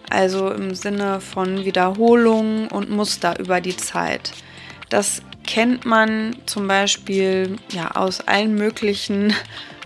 Also 0.10 0.50
im 0.50 0.74
Sinne 0.74 1.20
von 1.20 1.66
Wiederholungen 1.66 2.70
und 2.70 2.90
Muster 2.90 3.38
über 3.38 3.60
die 3.60 3.76
Zeit. 3.76 4.32
Das 4.88 5.22
kennt 5.46 5.84
man 5.86 6.38
zum 6.46 6.70
Beispiel 6.70 7.58
ja, 7.74 7.92
aus 7.92 8.22
allen 8.22 8.56
möglichen 8.56 9.34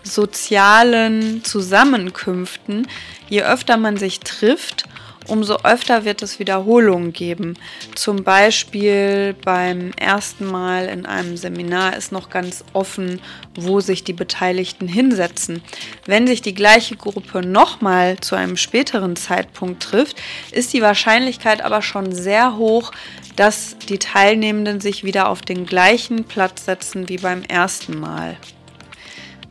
sozialen 0.04 1.44
Zusammenkünften. 1.44 2.88
Je 3.28 3.42
öfter 3.42 3.78
man 3.78 3.98
sich 3.98 4.20
trifft, 4.20 4.84
umso 5.28 5.58
öfter 5.64 6.06
wird 6.06 6.22
es 6.22 6.40
Wiederholungen 6.40 7.14
geben. 7.14 7.58
Zum 7.96 8.24
Beispiel 8.24 9.36
beim 9.44 9.92
ersten 9.98 10.46
Mal 10.46 10.88
in 10.88 11.06
einem 11.06 11.38
Seminar 11.38 11.96
ist 11.96 12.12
noch 12.12 12.30
ganz 12.30 12.64
offen, 12.74 13.22
wo 13.56 13.80
sich 13.80 14.04
die 14.04 14.14
Beteiligten 14.14 14.88
hinsetzen. 14.88 15.62
Wenn 16.06 16.28
sich 16.28 16.42
die 16.42 16.54
gleiche 16.56 16.96
Gruppe 16.96 17.42
nochmal 17.42 18.20
zu 18.20 18.36
einem 18.36 18.58
späteren 18.58 19.16
Zeitpunkt 19.16 19.84
trifft, 19.84 20.22
ist 20.52 20.74
die 20.74 20.82
Wahrscheinlichkeit 20.82 21.62
aber 21.62 21.82
schon 21.82 22.14
sehr 22.14 22.58
hoch, 22.58 22.92
dass 23.36 23.78
die 23.90 24.00
Teilnehmenden 24.00 24.80
sich 24.80 25.04
wieder 25.04 25.30
auf 25.30 25.42
den 25.42 25.66
gleichen 25.66 26.26
Platz 26.26 26.66
setzen 26.66 27.10
wie 27.10 27.18
beim 27.18 27.44
ersten 27.44 28.00
Mal. 28.00 28.38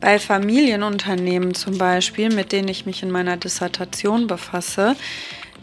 Bei 0.03 0.19
Familienunternehmen 0.19 1.53
zum 1.53 1.77
Beispiel, 1.77 2.29
mit 2.29 2.51
denen 2.51 2.67
ich 2.67 2.85
mich 2.85 3.03
in 3.03 3.11
meiner 3.11 3.37
Dissertation 3.37 4.27
befasse, 4.27 4.97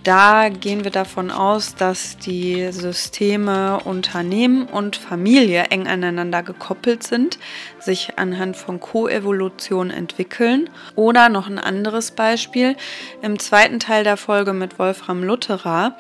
da 0.05 0.49
gehen 0.49 0.85
wir 0.85 0.91
davon 0.91 1.31
aus, 1.31 1.75
dass 1.75 2.17
die 2.17 2.73
Systeme 2.73 3.81
Unternehmen 3.85 4.67
und 4.67 4.97
Familie 4.97 5.65
eng 5.65 5.87
aneinander 5.87 6.43
gekoppelt 6.43 7.03
sind, 7.03 7.39
sich 7.79 8.19
anhand 8.19 8.57
von 8.57 8.81
Koevolution 8.81 9.91
entwickeln. 9.91 10.71
Oder 10.97 11.29
noch 11.29 11.49
ein 11.49 11.59
anderes 11.59 12.13
Beispiel. 12.13 12.77
Im 13.21 13.39
zweiten 13.39 13.79
Teil 13.79 14.05
der 14.05 14.17
Folge 14.17 14.53
mit 14.53 14.79
Wolfram 14.79 15.23
Lutherer 15.23 15.97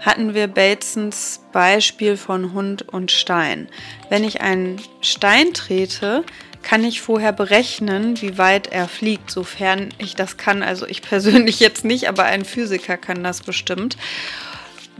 hatten 0.00 0.34
wir 0.34 0.48
Batesons 0.48 1.40
Beispiel 1.52 2.16
von 2.16 2.52
Hund 2.52 2.88
und 2.88 3.12
Stein. 3.12 3.68
Wenn 4.08 4.24
ich 4.24 4.40
einen 4.40 4.80
Stein 5.00 5.52
trete, 5.52 6.24
kann 6.62 6.84
ich 6.84 7.00
vorher 7.00 7.32
berechnen, 7.32 8.20
wie 8.20 8.38
weit 8.38 8.68
er 8.68 8.88
fliegt, 8.88 9.30
sofern 9.30 9.88
ich 9.98 10.14
das 10.14 10.36
kann. 10.36 10.62
Also 10.62 10.86
ich 10.86 11.02
persönlich 11.02 11.60
jetzt 11.60 11.84
nicht, 11.84 12.08
aber 12.08 12.24
ein 12.24 12.44
Physiker 12.44 12.96
kann 12.96 13.22
das 13.22 13.42
bestimmt. 13.42 13.96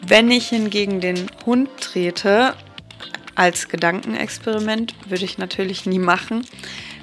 Wenn 0.04 0.30
ich 0.30 0.48
hingegen 0.48 1.00
den 1.00 1.28
Hund 1.46 1.70
trete, 1.80 2.54
als 3.34 3.68
Gedankenexperiment, 3.68 4.94
würde 5.08 5.24
ich 5.24 5.38
natürlich 5.38 5.86
nie 5.86 5.98
machen, 5.98 6.46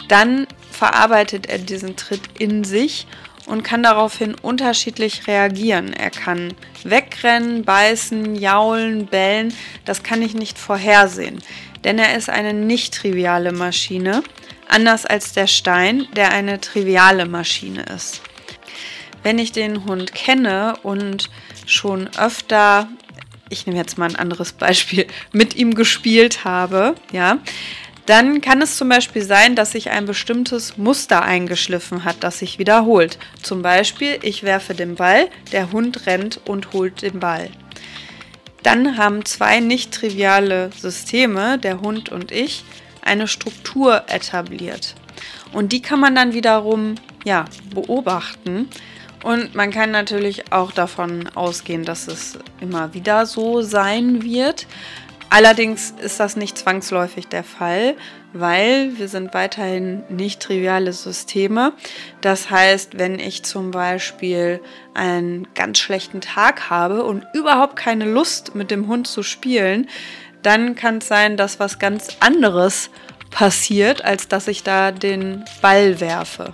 dann 0.07 0.47
verarbeitet 0.71 1.47
er 1.47 1.57
diesen 1.59 1.95
Tritt 1.95 2.21
in 2.37 2.63
sich 2.63 3.07
und 3.45 3.63
kann 3.63 3.83
daraufhin 3.83 4.35
unterschiedlich 4.35 5.27
reagieren. 5.27 5.93
Er 5.93 6.11
kann 6.11 6.53
wegrennen, 6.83 7.63
beißen, 7.63 8.35
jaulen, 8.35 9.07
bellen. 9.07 9.53
Das 9.85 10.03
kann 10.03 10.21
ich 10.21 10.33
nicht 10.33 10.57
vorhersehen, 10.57 11.39
denn 11.83 11.97
er 11.97 12.15
ist 12.15 12.29
eine 12.29 12.53
nicht 12.53 12.93
triviale 12.93 13.51
Maschine 13.51 14.23
anders 14.69 15.05
als 15.05 15.33
der 15.33 15.47
Stein, 15.47 16.07
der 16.15 16.31
eine 16.31 16.61
triviale 16.61 17.25
Maschine 17.25 17.83
ist. 17.95 18.21
Wenn 19.23 19.37
ich 19.37 19.51
den 19.51 19.85
Hund 19.85 20.13
kenne 20.13 20.75
und 20.83 21.29
schon 21.65 22.09
öfter, 22.17 22.87
ich 23.49 23.65
nehme 23.65 23.77
jetzt 23.77 23.97
mal 23.97 24.09
ein 24.09 24.15
anderes 24.15 24.53
Beispiel, 24.53 25.07
mit 25.31 25.55
ihm 25.55 25.75
gespielt 25.75 26.45
habe, 26.45 26.95
ja, 27.11 27.39
dann 28.05 28.41
kann 28.41 28.59
es 28.63 28.75
zum 28.75 28.89
Beispiel 28.89 29.21
sein, 29.21 29.55
dass 29.55 29.73
sich 29.73 29.91
ein 29.91 30.07
bestimmtes 30.07 30.77
Muster 30.77 31.21
eingeschliffen 31.21 32.05
hat, 32.05 32.23
das 32.23 32.39
sich 32.39 32.57
wiederholt. 32.57 33.19
Zum 33.43 33.61
Beispiel, 33.61 34.17
ich 34.23 34.41
werfe 34.41 34.73
den 34.73 34.95
Ball, 34.95 35.27
der 35.51 35.71
Hund 35.71 36.07
rennt 36.07 36.39
und 36.47 36.73
holt 36.73 37.03
den 37.03 37.19
Ball. 37.19 37.51
Dann 38.63 38.97
haben 38.97 39.25
zwei 39.25 39.59
nicht 39.59 39.93
triviale 39.93 40.71
Systeme, 40.75 41.59
der 41.59 41.81
Hund 41.81 42.09
und 42.09 42.31
ich, 42.31 42.63
eine 43.09 43.27
Struktur 43.27 44.03
etabliert. 44.07 44.95
Und 45.51 45.71
die 45.73 45.81
kann 45.81 45.99
man 45.99 46.15
dann 46.15 46.33
wiederum 46.33 46.95
ja, 47.25 47.45
beobachten. 47.73 48.69
Und 49.23 49.55
man 49.55 49.71
kann 49.71 49.91
natürlich 49.91 50.53
auch 50.53 50.71
davon 50.71 51.27
ausgehen, 51.35 51.83
dass 51.83 52.07
es 52.07 52.39
immer 52.61 52.93
wieder 52.93 53.25
so 53.25 53.61
sein 53.61 54.23
wird. 54.23 54.67
Allerdings 55.31 55.93
ist 56.01 56.19
das 56.19 56.35
nicht 56.35 56.57
zwangsläufig 56.57 57.27
der 57.27 57.43
Fall, 57.43 57.95
weil 58.33 58.97
wir 58.97 59.07
sind 59.07 59.33
weiterhin 59.33 60.03
nicht 60.09 60.41
triviale 60.41 60.93
Systeme. 60.93 61.73
Das 62.21 62.49
heißt, 62.49 62.97
wenn 62.97 63.19
ich 63.19 63.43
zum 63.43 63.71
Beispiel 63.71 64.59
einen 64.95 65.47
ganz 65.53 65.79
schlechten 65.79 66.21
Tag 66.21 66.69
habe 66.69 67.03
und 67.03 67.25
überhaupt 67.33 67.75
keine 67.75 68.05
Lust 68.05 68.55
mit 68.55 68.71
dem 68.71 68.87
Hund 68.87 69.05
zu 69.05 69.21
spielen, 69.21 69.87
dann 70.41 70.75
kann 70.75 70.99
es 70.99 71.07
sein, 71.07 71.37
dass 71.37 71.59
was 71.59 71.79
ganz 71.79 72.17
anderes 72.19 72.89
passiert, 73.29 74.03
als 74.03 74.27
dass 74.27 74.47
ich 74.47 74.63
da 74.63 74.91
den 74.91 75.45
Ball 75.61 75.99
werfe. 75.99 76.53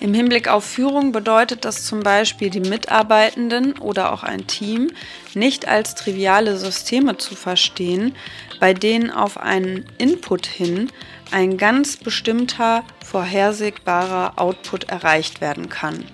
Im 0.00 0.12
Hinblick 0.12 0.48
auf 0.48 0.64
Führung 0.64 1.12
bedeutet 1.12 1.64
das 1.64 1.84
zum 1.84 2.00
Beispiel, 2.00 2.50
die 2.50 2.60
Mitarbeitenden 2.60 3.78
oder 3.78 4.12
auch 4.12 4.22
ein 4.22 4.46
Team 4.46 4.90
nicht 5.34 5.66
als 5.66 5.94
triviale 5.94 6.58
Systeme 6.58 7.16
zu 7.16 7.34
verstehen, 7.34 8.14
bei 8.60 8.74
denen 8.74 9.10
auf 9.10 9.38
einen 9.38 9.86
Input 9.98 10.46
hin 10.46 10.90
ein 11.30 11.56
ganz 11.56 11.96
bestimmter 11.96 12.84
vorhersehbarer 13.04 14.34
Output 14.36 14.84
erreicht 14.84 15.40
werden 15.40 15.68
kann. 15.68 16.04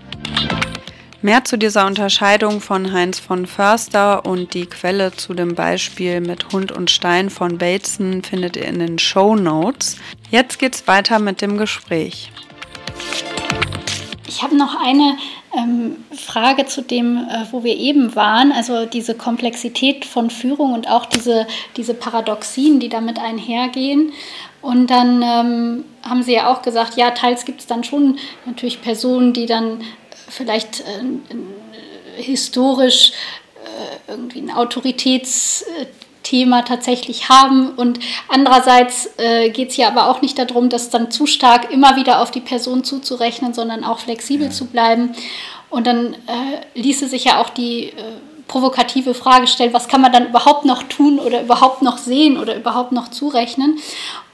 Mehr 1.22 1.44
zu 1.44 1.59
dieser 1.59 1.87
Unterscheidung 1.87 2.62
von 2.62 2.94
Heinz 2.94 3.18
von 3.18 3.44
Förster 3.44 4.24
und 4.24 4.54
die 4.54 4.64
Quelle 4.64 5.12
zu 5.12 5.35
dem 5.35 5.54
Beispiel 5.54 6.22
mit 6.22 6.50
Hund 6.50 6.72
und 6.72 6.90
Stein 6.90 7.28
von 7.28 7.59
Bateson 7.59 8.22
findet 8.22 8.56
ihr 8.56 8.64
in 8.64 8.78
den 8.78 8.98
Show 8.98 9.37
Notes. 9.37 9.98
Jetzt 10.30 10.59
geht's 10.59 10.88
weiter 10.88 11.18
mit 11.18 11.42
dem 11.42 11.59
Gespräch. 11.59 12.33
Ich 14.26 14.42
habe 14.42 14.56
noch 14.56 14.80
eine 14.83 15.18
ähm, 15.54 15.96
Frage 16.12 16.64
zu 16.64 16.80
dem, 16.80 17.18
äh, 17.18 17.44
wo 17.50 17.64
wir 17.64 17.76
eben 17.76 18.16
waren, 18.16 18.50
also 18.50 18.87
diese 18.87 19.14
Komplexität 19.14 20.06
von 20.06 20.30
Führung 20.30 20.72
und 20.72 20.88
auch 20.88 21.04
diese, 21.04 21.46
diese 21.76 21.92
Paradoxien, 21.92 22.80
die 22.80 22.88
damit 22.88 23.18
einhergehen. 23.18 24.14
Und 24.62 24.87
dann 24.88 25.22
ähm, 25.22 25.85
haben 26.02 26.22
Sie 26.22 26.33
ja 26.33 26.50
auch 26.50 26.62
gesagt, 26.62 26.96
ja, 26.96 27.11
teils 27.11 27.44
gibt 27.44 27.61
es 27.61 27.66
dann 27.66 27.85
schon 27.85 28.18
natürlich 28.46 28.80
Personen, 28.80 29.35
die 29.35 29.44
dann 29.44 29.83
vielleicht 30.31 30.81
äh, 30.81 30.85
äh, 32.19 32.23
historisch 32.23 33.12
äh, 33.64 34.11
irgendwie 34.11 34.40
ein 34.40 34.51
Autoritätsthema 34.51 36.62
tatsächlich 36.62 37.29
haben. 37.29 37.71
Und 37.71 38.01
andererseits 38.29 39.11
äh, 39.19 39.51
geht 39.51 39.71
es 39.71 39.77
ja 39.77 39.88
aber 39.88 40.09
auch 40.09 40.23
nicht 40.23 40.38
darum, 40.38 40.69
das 40.69 40.90
dann 40.90 41.11
zu 41.11 41.27
stark 41.27 41.73
immer 41.73 41.97
wieder 41.97 42.21
auf 42.21 42.31
die 42.31 42.40
Person 42.40 42.85
zuzurechnen, 42.85 43.55
sondern 43.55 43.85
auch 43.85 43.99
flexibel 43.99 44.47
ja. 44.47 44.53
zu 44.53 44.66
bleiben. 44.66 45.14
Und 45.69 45.87
dann 45.87 46.14
äh, 46.14 46.61
ließe 46.75 47.09
sich 47.09 47.25
ja 47.25 47.40
auch 47.40 47.51
die 47.51 47.90
äh, 47.90 47.95
provokative 48.51 49.14
Frage 49.14 49.47
stellen, 49.47 49.73
was 49.73 49.87
kann 49.87 50.01
man 50.01 50.12
dann 50.12 50.27
überhaupt 50.27 50.64
noch 50.64 50.83
tun 50.83 51.21
oder 51.21 51.43
überhaupt 51.43 51.83
noch 51.83 51.99
sehen 51.99 52.37
oder 52.37 52.57
überhaupt 52.57 52.90
noch 52.90 53.09
zurechnen. 53.09 53.79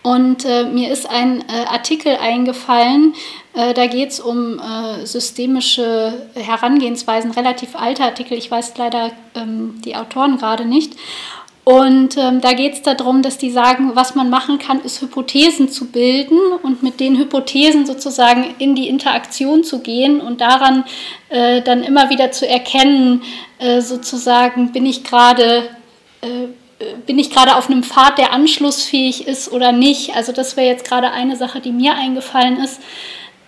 Und 0.06 0.44
äh, 0.44 0.62
mir 0.62 0.92
ist 0.92 1.10
ein 1.10 1.40
äh, 1.48 1.64
Artikel 1.66 2.14
eingefallen, 2.14 3.14
äh, 3.54 3.74
da 3.74 3.88
geht 3.88 4.10
es 4.10 4.20
um 4.20 4.60
äh, 4.60 5.04
systemische 5.04 6.28
Herangehensweisen, 6.36 7.32
relativ 7.32 7.74
alter 7.74 8.04
Artikel, 8.04 8.38
ich 8.38 8.48
weiß 8.48 8.74
leider 8.76 9.10
ähm, 9.34 9.80
die 9.84 9.96
Autoren 9.96 10.38
gerade 10.38 10.64
nicht. 10.64 10.94
Und 11.64 12.16
ähm, 12.18 12.40
da 12.40 12.52
geht 12.52 12.74
es 12.74 12.82
darum, 12.82 13.22
dass 13.22 13.36
die 13.36 13.50
sagen, 13.50 13.96
was 13.96 14.14
man 14.14 14.30
machen 14.30 14.60
kann, 14.60 14.80
ist 14.82 15.02
Hypothesen 15.02 15.70
zu 15.70 15.86
bilden 15.86 16.38
und 16.62 16.84
mit 16.84 17.00
den 17.00 17.18
Hypothesen 17.18 17.84
sozusagen 17.84 18.54
in 18.60 18.76
die 18.76 18.86
Interaktion 18.86 19.64
zu 19.64 19.80
gehen 19.80 20.20
und 20.20 20.40
daran 20.40 20.84
äh, 21.30 21.62
dann 21.62 21.82
immer 21.82 22.10
wieder 22.10 22.30
zu 22.30 22.48
erkennen, 22.48 23.22
äh, 23.58 23.80
sozusagen, 23.80 24.70
bin 24.70 24.86
ich 24.86 25.02
gerade 25.02 25.64
bin 27.06 27.18
ich 27.18 27.30
gerade 27.30 27.56
auf 27.56 27.70
einem 27.70 27.82
Pfad, 27.82 28.18
der 28.18 28.32
anschlussfähig 28.32 29.26
ist 29.26 29.50
oder 29.50 29.72
nicht. 29.72 30.14
Also 30.14 30.32
das 30.32 30.56
wäre 30.56 30.66
jetzt 30.66 30.86
gerade 30.86 31.10
eine 31.10 31.36
Sache, 31.36 31.60
die 31.60 31.72
mir 31.72 31.94
eingefallen 31.94 32.58
ist. 32.58 32.80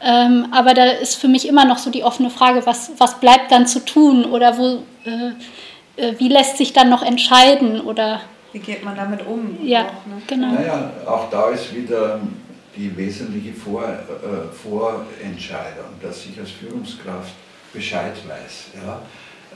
Ähm, 0.01 0.47
aber 0.53 0.75
da 0.75 0.85
ist 0.85 1.17
für 1.17 1.29
mich 1.29 1.47
immer 1.49 1.64
noch 1.64 1.79
so 1.79 1.91
die 1.91 2.05
offene 2.05 2.31
Frage, 2.31 2.64
was, 2.64 2.93
was 2.99 3.21
bleibt 3.21 3.51
dann 3.51 3.67
zu 3.67 3.85
tun 3.85 4.25
oder 4.25 4.57
wo, 4.57 4.83
äh, 5.05 5.33
äh, 5.97 6.14
wie 6.19 6.29
lässt 6.29 6.57
sich 6.57 6.73
dann 6.73 6.88
noch 6.88 7.03
entscheiden 7.03 7.81
oder 7.81 8.21
wie 8.53 8.61
geht 8.61 8.83
man 8.83 8.97
damit 8.97 9.27
um? 9.27 9.59
Ja, 9.62 9.83
auch, 9.83 10.07
ne? 10.07 10.23
genau. 10.27 10.53
Naja, 10.53 10.91
auch 11.07 11.29
da 11.31 11.51
ist 11.51 11.75
wieder 11.75 12.19
die 12.75 12.97
wesentliche 12.97 13.53
Vor, 13.53 13.85
äh, 13.85 14.55
Vorentscheidung, 14.55 15.87
dass 16.01 16.25
ich 16.25 16.38
als 16.38 16.51
Führungskraft 16.53 17.33
Bescheid 17.73 18.14
weiß. 18.27 18.83
Ja? 18.83 19.03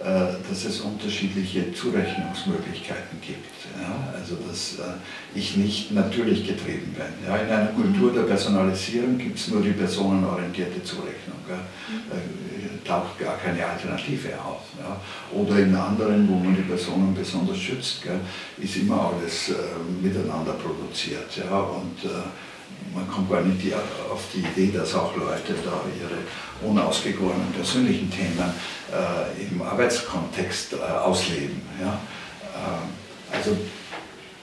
Äh, 0.02 0.34
dass 0.48 0.64
es 0.64 0.80
unterschiedliche 0.80 1.72
Zurechnungsmöglichkeiten 1.72 3.20
gibt. 3.20 3.54
Ja? 3.80 4.12
Also 4.12 4.34
dass 4.34 4.80
äh, 4.80 4.98
ich 5.32 5.56
nicht 5.56 5.92
natürlich 5.92 6.44
getrieben 6.44 6.92
bin. 6.92 7.28
Ja? 7.28 7.36
In 7.36 7.48
einer 7.48 7.66
Kultur 7.66 8.12
der 8.12 8.22
Personalisierung 8.22 9.16
gibt 9.16 9.38
es 9.38 9.46
nur 9.48 9.62
die 9.62 9.70
personenorientierte 9.70 10.82
Zurechnung. 10.82 11.38
Ja? 11.48 11.54
Äh, 11.54 12.84
taucht 12.84 13.16
gar 13.20 13.36
keine 13.36 13.64
Alternative 13.64 14.30
auf. 14.44 14.62
Ja? 14.76 15.00
Oder 15.38 15.60
in 15.60 15.76
anderen, 15.76 16.28
wo 16.28 16.34
man 16.34 16.56
die 16.56 16.62
Personen 16.62 17.14
besonders 17.14 17.58
schützt, 17.58 18.02
gell, 18.02 18.18
ist 18.58 18.76
immer 18.78 19.12
alles 19.14 19.50
äh, 19.50 19.54
miteinander 20.02 20.54
produziert. 20.54 21.36
Ja? 21.36 21.60
Und, 21.60 22.10
äh, 22.10 22.24
man 22.94 23.08
kommt 23.08 23.30
gar 23.30 23.42
nicht 23.42 23.62
die, 23.62 23.74
auf 23.74 24.22
die 24.34 24.40
Idee, 24.40 24.76
dass 24.76 24.94
auch 24.94 25.16
Leute 25.16 25.54
da 25.64 25.80
ihre 26.00 26.68
unausgegorenen 26.70 27.52
persönlichen 27.52 28.10
Themen 28.10 28.52
äh, 28.90 29.42
im 29.42 29.62
Arbeitskontext 29.62 30.74
äh, 30.74 30.76
ausleben. 30.76 31.62
Ja? 31.80 31.98
Äh, 32.54 33.36
also 33.36 33.56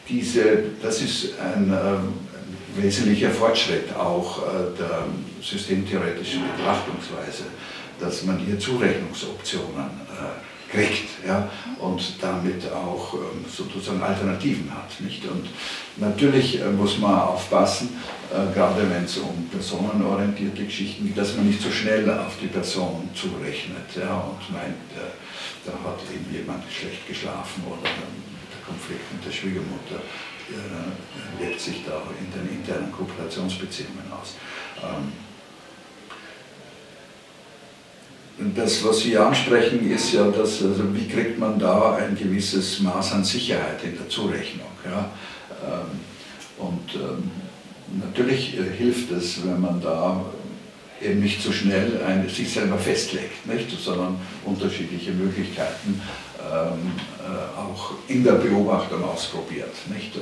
diese, 0.08 0.64
das 0.82 1.02
ist 1.02 1.40
ein 1.40 1.72
äh, 1.72 2.82
wesentlicher 2.82 3.30
Fortschritt 3.30 3.96
auch 3.96 4.40
äh, 4.40 4.78
der 4.78 5.06
systemtheoretischen 5.42 6.42
Betrachtungsweise, 6.56 7.44
dass 8.00 8.24
man 8.24 8.40
hier 8.40 8.58
Zurechnungsoptionen 8.58 9.86
äh, 9.86 10.49
kriegt 10.72 11.26
ja, 11.26 11.50
und 11.80 12.22
damit 12.22 12.72
auch 12.72 13.14
ähm, 13.14 13.46
sozusagen 13.48 14.02
Alternativen 14.02 14.72
hat. 14.74 15.00
Nicht? 15.02 15.26
Und 15.26 15.48
natürlich 15.98 16.62
äh, 16.62 16.70
muss 16.70 16.98
man 17.00 17.20
aufpassen, 17.20 17.98
äh, 18.32 18.54
gerade 18.54 18.90
wenn 18.90 19.06
es 19.06 19.18
um 19.18 19.50
personenorientierte 19.52 20.66
Geschichten 20.66 21.08
geht, 21.08 21.18
dass 21.18 21.36
man 21.36 21.48
nicht 21.48 21.62
so 21.62 21.72
schnell 21.72 22.10
auf 22.12 22.38
die 22.42 22.48
Person 22.48 23.10
zurechnet 23.14 23.90
ja, 23.96 24.16
und 24.16 24.54
meint, 24.54 24.90
äh, 24.96 25.10
da 25.66 25.72
hat 25.72 26.00
eben 26.14 26.34
jemand 26.34 26.64
schlecht 26.72 27.08
geschlafen 27.08 27.64
oder 27.68 27.84
der 27.84 28.66
Konflikt 28.66 29.12
mit 29.14 29.26
der 29.26 29.32
Schwiegermutter 29.32 30.02
wirkt 31.38 31.62
sich 31.62 31.86
da 31.86 32.02
in 32.20 32.32
den 32.32 32.58
internen 32.58 32.92
Kooperationsbeziehungen 32.92 34.12
aus. 34.12 34.34
Ähm, 34.82 35.14
das, 38.56 38.84
was 38.84 39.00
Sie 39.00 39.18
ansprechen, 39.18 39.90
ist 39.92 40.14
ja, 40.14 40.30
dass, 40.30 40.64
also 40.64 40.96
wie 40.96 41.08
kriegt 41.08 41.40
man 41.40 41.60
da 41.60 41.96
ein 41.96 42.16
gewisses 42.16 42.80
Maß 42.80 43.14
an 43.14 43.24
Sicherheit 43.24 43.84
in 43.84 43.98
der 43.98 44.08
Zurechnung. 44.08 44.68
Ja? 44.86 45.12
Ähm, 45.66 46.00
und 46.58 46.96
ähm, 46.96 47.32
natürlich 48.04 48.58
äh, 48.58 48.64
hilft 48.78 49.12
es, 49.12 49.46
wenn 49.46 49.60
man 49.60 49.82
da 49.82 50.24
eben 51.02 51.20
nicht 51.22 51.42
so 51.42 51.52
schnell 51.52 52.02
eine, 52.06 52.30
sich 52.30 52.52
selber 52.52 52.78
festlegt, 52.78 53.46
nicht? 53.46 53.70
sondern 53.80 54.20
unterschiedliche 54.46 55.12
Möglichkeiten 55.12 56.02
auch 57.58 57.92
in 58.08 58.24
der 58.24 58.34
Beobachtung 58.34 59.04
ausprobiert, 59.04 59.74
nicht? 59.90 60.16
Äh, 60.16 60.20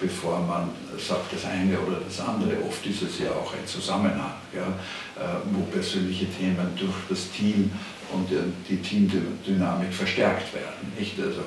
bevor 0.00 0.40
man 0.40 0.70
sagt 0.98 1.32
das 1.32 1.44
eine 1.44 1.78
oder 1.80 2.00
das 2.00 2.20
andere. 2.20 2.62
Oft 2.66 2.86
ist 2.86 3.02
es 3.02 3.18
ja 3.18 3.30
auch 3.30 3.52
ein 3.52 3.66
Zusammenhang, 3.66 4.34
ja? 4.54 4.66
Äh, 4.66 5.36
wo 5.52 5.62
persönliche 5.64 6.26
Themen 6.26 6.68
durch 6.76 6.94
das 7.08 7.30
Team 7.30 7.70
und 8.12 8.28
die 8.68 8.76
Teamdynamik 8.76 9.92
verstärkt 9.92 10.54
werden. 10.54 10.92
Nicht? 10.98 11.18
Also, 11.18 11.40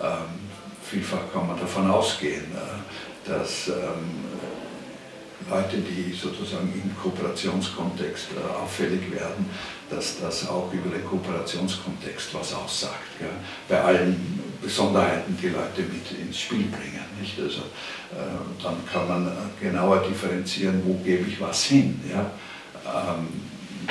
ähm, 0.00 0.50
vielfach 0.82 1.32
kann 1.32 1.46
man 1.48 1.58
davon 1.58 1.90
ausgehen, 1.90 2.44
dass 3.26 3.68
ähm, 3.68 3.74
Leute, 5.48 5.76
die 5.78 6.12
sozusagen 6.12 6.72
im 6.72 6.96
Kooperationskontext 6.96 8.28
äh, 8.32 8.54
auffällig 8.62 9.10
werden, 9.12 9.50
dass 9.90 10.20
das 10.20 10.48
auch 10.48 10.72
über 10.72 10.96
den 10.96 11.04
Kooperationskontext 11.04 12.34
was 12.34 12.54
aussagt. 12.54 13.18
Gell? 13.18 13.28
Bei 13.68 13.80
allen 13.82 14.40
Besonderheiten, 14.62 15.36
die 15.40 15.48
Leute 15.48 15.82
mit 15.82 16.18
ins 16.18 16.40
Spiel 16.40 16.64
bringen. 16.68 17.04
Nicht? 17.20 17.38
Also, 17.38 17.60
äh, 17.60 18.62
dann 18.62 18.76
kann 18.90 19.06
man 19.06 19.26
äh, 19.26 19.30
genauer 19.60 20.02
differenzieren, 20.08 20.82
wo 20.84 20.94
gebe 21.04 21.28
ich 21.28 21.40
was 21.40 21.64
hin. 21.64 22.00
Ja? 22.10 22.30
Ähm, 22.86 23.28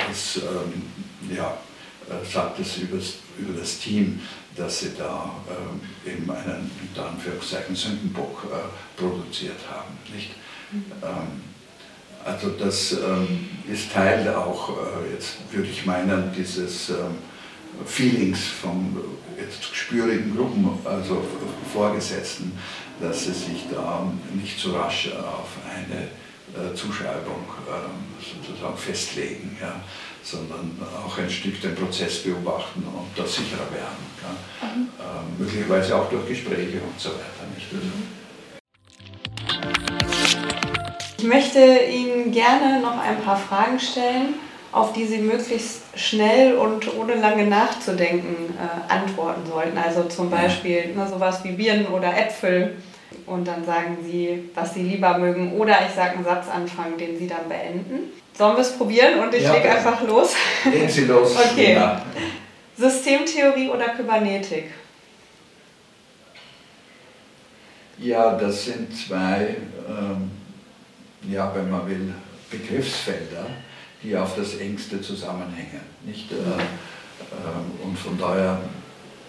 das 0.08 0.38
ähm, 0.38 1.34
ja, 1.34 1.56
äh, 2.08 2.24
sagt 2.24 2.58
es 2.58 2.78
über, 2.78 2.98
über 3.38 3.58
das 3.58 3.78
Team, 3.78 4.20
dass 4.56 4.80
sie 4.80 4.90
da 4.96 5.30
äh, 5.48 6.10
eben 6.10 6.30
einen, 6.30 6.70
unter 6.88 7.10
Anführungszeichen, 7.10 7.74
Sündenbock 7.76 8.44
äh, 8.50 9.00
produziert 9.00 9.58
haben. 9.70 9.96
Nicht? 10.12 10.30
Ähm, 11.02 11.42
also 12.24 12.50
das 12.50 12.92
ähm, 12.92 13.48
ist 13.70 13.92
Teil 13.92 14.34
auch, 14.34 14.70
äh, 14.70 15.12
jetzt 15.12 15.36
würde 15.52 15.68
ich 15.68 15.84
meinen, 15.84 16.32
dieses 16.36 16.90
ähm, 16.90 17.16
Feelings 17.84 18.46
von 18.46 18.96
jetzt 19.38 19.68
gespürigen 19.70 20.34
Gruppen, 20.34 20.78
also 20.84 21.24
Vorgesetzten, 21.72 22.52
dass 23.00 23.24
sie 23.24 23.32
sich 23.32 23.64
da 23.70 24.10
nicht 24.32 24.58
so 24.58 24.76
rasch 24.76 25.10
auf 25.12 25.48
eine 25.68 26.04
äh, 26.54 26.74
Zuschreibung 26.74 27.44
sozusagen 28.20 28.76
festlegen, 28.76 29.56
ja, 29.60 29.80
sondern 30.22 30.78
auch 31.04 31.18
ein 31.18 31.28
Stück 31.28 31.60
den 31.60 31.74
Prozess 31.74 32.22
beobachten 32.22 32.84
und 32.84 33.08
da 33.16 33.26
sicherer 33.26 33.68
werden. 33.72 34.04
Ja. 34.22 34.68
Mhm. 34.68 34.88
möglicherweise 35.36 35.96
auch 35.96 36.08
durch 36.08 36.28
Gespräche 36.28 36.80
und 36.80 36.98
so 36.98 37.10
weiter. 37.10 37.44
Nicht? 37.54 37.66
Also, 37.74 37.90
Ich 40.00 40.03
möchte 41.24 41.60
Ihnen 41.60 42.32
gerne 42.32 42.80
noch 42.80 42.98
ein 42.98 43.20
paar 43.22 43.36
Fragen 43.36 43.78
stellen, 43.80 44.34
auf 44.72 44.92
die 44.92 45.06
Sie 45.06 45.18
möglichst 45.18 45.82
schnell 45.96 46.56
und 46.56 46.96
ohne 46.96 47.14
lange 47.14 47.46
nachzudenken 47.46 48.54
äh, 48.54 48.92
antworten 48.92 49.42
sollten. 49.48 49.78
Also 49.78 50.04
zum 50.04 50.30
Beispiel 50.30 50.94
ne, 50.94 51.06
sowas 51.08 51.44
wie 51.44 51.52
Birnen 51.52 51.86
oder 51.86 52.16
Äpfel. 52.16 52.76
Und 53.26 53.46
dann 53.46 53.64
sagen 53.64 53.98
Sie, 54.04 54.50
was 54.54 54.74
Sie 54.74 54.82
lieber 54.82 55.18
mögen. 55.18 55.52
Oder 55.52 55.78
ich 55.86 55.94
sage 55.94 56.16
einen 56.16 56.24
Satzanfang, 56.24 56.98
den 56.98 57.16
Sie 57.18 57.28
dann 57.28 57.48
beenden. 57.48 58.12
Sollen 58.36 58.56
wir 58.56 58.62
es 58.62 58.76
probieren 58.76 59.20
und 59.20 59.32
ich 59.32 59.44
ja, 59.44 59.54
lege 59.54 59.70
einfach 59.70 60.02
los? 60.02 60.34
Legen 60.64 60.88
Sie 60.88 61.04
los. 61.04 61.36
okay. 61.52 61.74
Ja. 61.74 62.02
Systemtheorie 62.76 63.68
oder 63.68 63.90
Kybernetik? 63.90 64.64
Ja, 67.98 68.32
das 68.36 68.64
sind 68.64 68.88
zwei 68.96 69.56
ähm, 69.88 70.30
ja, 71.30 71.52
wenn 71.54 71.70
man 71.70 71.88
will, 71.88 72.14
Begriffsfelder, 72.50 73.46
die 74.02 74.16
auf 74.16 74.36
das 74.36 74.56
engste 74.56 75.00
zusammenhängen. 75.00 75.80
Nicht? 76.04 76.30
Äh, 76.30 76.34
äh, 76.34 77.84
und 77.84 77.98
von 77.98 78.18
daher 78.18 78.60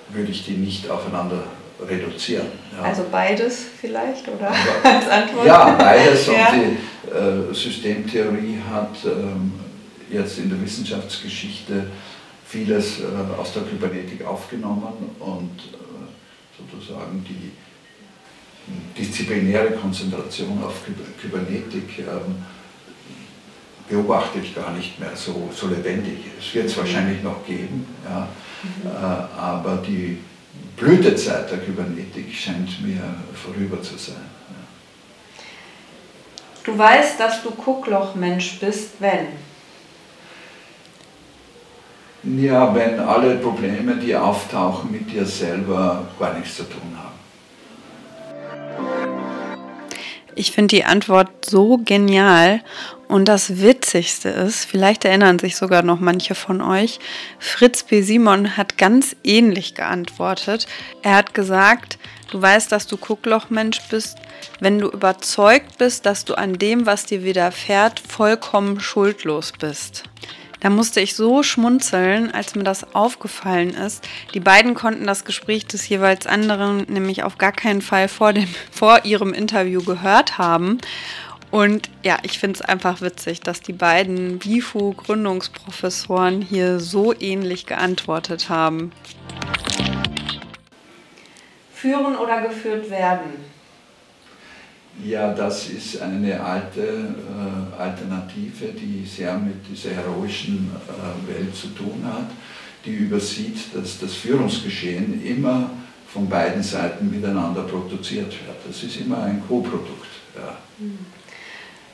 würde 0.09 0.31
ich 0.31 0.45
die 0.45 0.57
nicht 0.57 0.89
aufeinander 0.89 1.43
reduzieren. 1.87 2.47
Ja. 2.75 2.83
Also 2.83 3.05
beides 3.11 3.65
vielleicht, 3.79 4.27
oder? 4.27 4.49
Aber, 4.49 4.55
als 4.95 5.09
Antwort? 5.09 5.45
Ja, 5.45 5.71
beides. 5.71 6.27
ja. 6.27 6.49
Und 6.49 6.61
die 6.61 7.51
äh, 7.51 7.53
Systemtheorie 7.53 8.59
hat 8.69 8.95
ähm, 9.05 9.53
jetzt 10.09 10.37
in 10.37 10.49
der 10.49 10.61
Wissenschaftsgeschichte 10.61 11.87
vieles 12.45 12.99
äh, 12.99 13.03
aus 13.39 13.53
der 13.53 13.63
Kybernetik 13.63 14.25
aufgenommen 14.25 15.15
und 15.19 15.59
äh, 15.73 16.71
sozusagen 16.71 17.25
die 17.27 17.51
disziplinäre 18.97 19.71
Konzentration 19.71 20.63
auf 20.63 20.81
Kybernetik 21.21 21.99
ähm, 21.99 22.35
beobachte 23.87 24.39
ich 24.39 24.55
gar 24.55 24.71
nicht 24.71 24.99
mehr 24.99 25.15
so, 25.15 25.49
so 25.53 25.67
lebendig. 25.67 26.19
Es 26.39 26.53
wird 26.53 26.65
es 26.65 26.77
wahrscheinlich 26.77 27.21
noch 27.21 27.45
geben, 27.45 27.85
ja, 28.03 28.27
mhm. 28.63 28.89
äh, 28.89 29.39
aber 29.39 29.77
die 29.85 30.19
Blütezeit 30.75 31.51
der 31.51 31.59
Kybernetik 31.59 32.33
scheint 32.33 32.81
mir 32.85 33.01
vorüber 33.33 33.81
zu 33.81 33.97
sein. 33.97 34.15
Ja. 34.49 35.43
Du 36.63 36.77
weißt, 36.77 37.19
dass 37.19 37.43
du 37.43 37.51
Gucklochmensch 37.51 38.59
bist, 38.59 38.93
wenn? 38.99 39.27
Ja, 42.23 42.73
wenn 42.73 42.99
alle 42.99 43.35
Probleme, 43.35 43.97
die 43.97 44.15
auftauchen, 44.15 44.91
mit 44.91 45.11
dir 45.11 45.25
selber 45.25 46.07
gar 46.19 46.33
nichts 46.33 46.55
zu 46.55 46.63
tun 46.63 46.97
haben. 46.97 47.14
Ich 50.35 50.51
finde 50.51 50.75
die 50.75 50.83
Antwort 50.83 51.45
so 51.45 51.77
genial. 51.77 52.61
Und 53.07 53.25
das 53.25 53.61
Witzigste 53.61 54.29
ist, 54.29 54.65
vielleicht 54.65 55.05
erinnern 55.05 55.39
sich 55.39 55.55
sogar 55.55 55.83
noch 55.83 55.99
manche 55.99 56.35
von 56.35 56.61
euch, 56.61 56.99
Fritz 57.39 57.83
B. 57.83 58.01
Simon 58.01 58.57
hat 58.57 58.77
ganz 58.77 59.15
ähnlich 59.23 59.75
geantwortet. 59.75 60.67
Er 61.03 61.15
hat 61.15 61.33
gesagt, 61.33 61.99
du 62.31 62.41
weißt, 62.41 62.71
dass 62.71 62.87
du 62.87 62.97
Gucklochmensch 62.97 63.79
bist, 63.89 64.17
wenn 64.59 64.79
du 64.79 64.89
überzeugt 64.89 65.77
bist, 65.77 66.05
dass 66.05 66.25
du 66.25 66.33
an 66.33 66.53
dem, 66.53 66.85
was 66.85 67.05
dir 67.05 67.23
widerfährt, 67.23 67.99
vollkommen 67.99 68.79
schuldlos 68.79 69.51
bist. 69.51 70.03
Da 70.65 70.71
musste 70.71 70.99
ich 70.99 71.13
so 71.13 71.43
schmunzeln, 71.43 72.31
als 72.31 72.55
mir 72.55 72.63
das 72.63 72.95
aufgefallen 72.95 73.75
ist. 73.75 74.03
Die 74.33 74.39
beiden 74.39 74.73
konnten 74.73 75.05
das 75.05 75.23
Gespräch 75.23 75.67
des 75.67 75.87
jeweils 75.87 76.25
anderen 76.25 76.87
nämlich 76.87 77.21
auf 77.21 77.37
gar 77.37 77.51
keinen 77.51 77.83
Fall 77.83 78.07
vor, 78.07 78.33
dem, 78.33 78.47
vor 78.71 79.05
ihrem 79.05 79.31
Interview 79.31 79.83
gehört 79.83 80.39
haben. 80.39 80.79
Und 81.51 81.91
ja, 82.03 82.17
ich 82.23 82.39
finde 82.39 82.55
es 82.55 82.63
einfach 82.63 83.01
witzig, 83.01 83.41
dass 83.41 83.61
die 83.61 83.73
beiden 83.73 84.39
BIFU-Gründungsprofessoren 84.39 86.41
hier 86.41 86.79
so 86.79 87.13
ähnlich 87.13 87.67
geantwortet 87.67 88.49
haben. 88.49 88.91
Führen 91.75 92.15
oder 92.15 92.41
geführt 92.41 92.89
werden? 92.89 93.54
Ja, 95.03 95.33
das 95.33 95.69
ist 95.69 96.01
eine 96.01 96.41
alte 96.41 96.81
äh, 96.81 97.81
Alternative, 97.81 98.67
die 98.67 99.05
sehr 99.05 99.37
mit 99.37 99.55
dieser 99.69 99.91
heroischen 99.91 100.71
äh, 100.87 101.33
Welt 101.33 101.55
zu 101.55 101.67
tun 101.67 102.01
hat, 102.03 102.31
die 102.85 102.91
übersieht, 102.91 103.57
dass 103.73 103.99
das 103.99 104.13
Führungsgeschehen 104.15 105.23
immer 105.25 105.69
von 106.07 106.29
beiden 106.29 106.63
Seiten 106.63 107.09
miteinander 107.11 107.63
produziert 107.63 108.31
wird. 108.31 108.57
Das 108.65 108.83
ist 108.83 109.01
immer 109.01 109.21
ein 109.23 109.43
Co-Produkt. 109.47 110.07
Ja. 110.35 110.55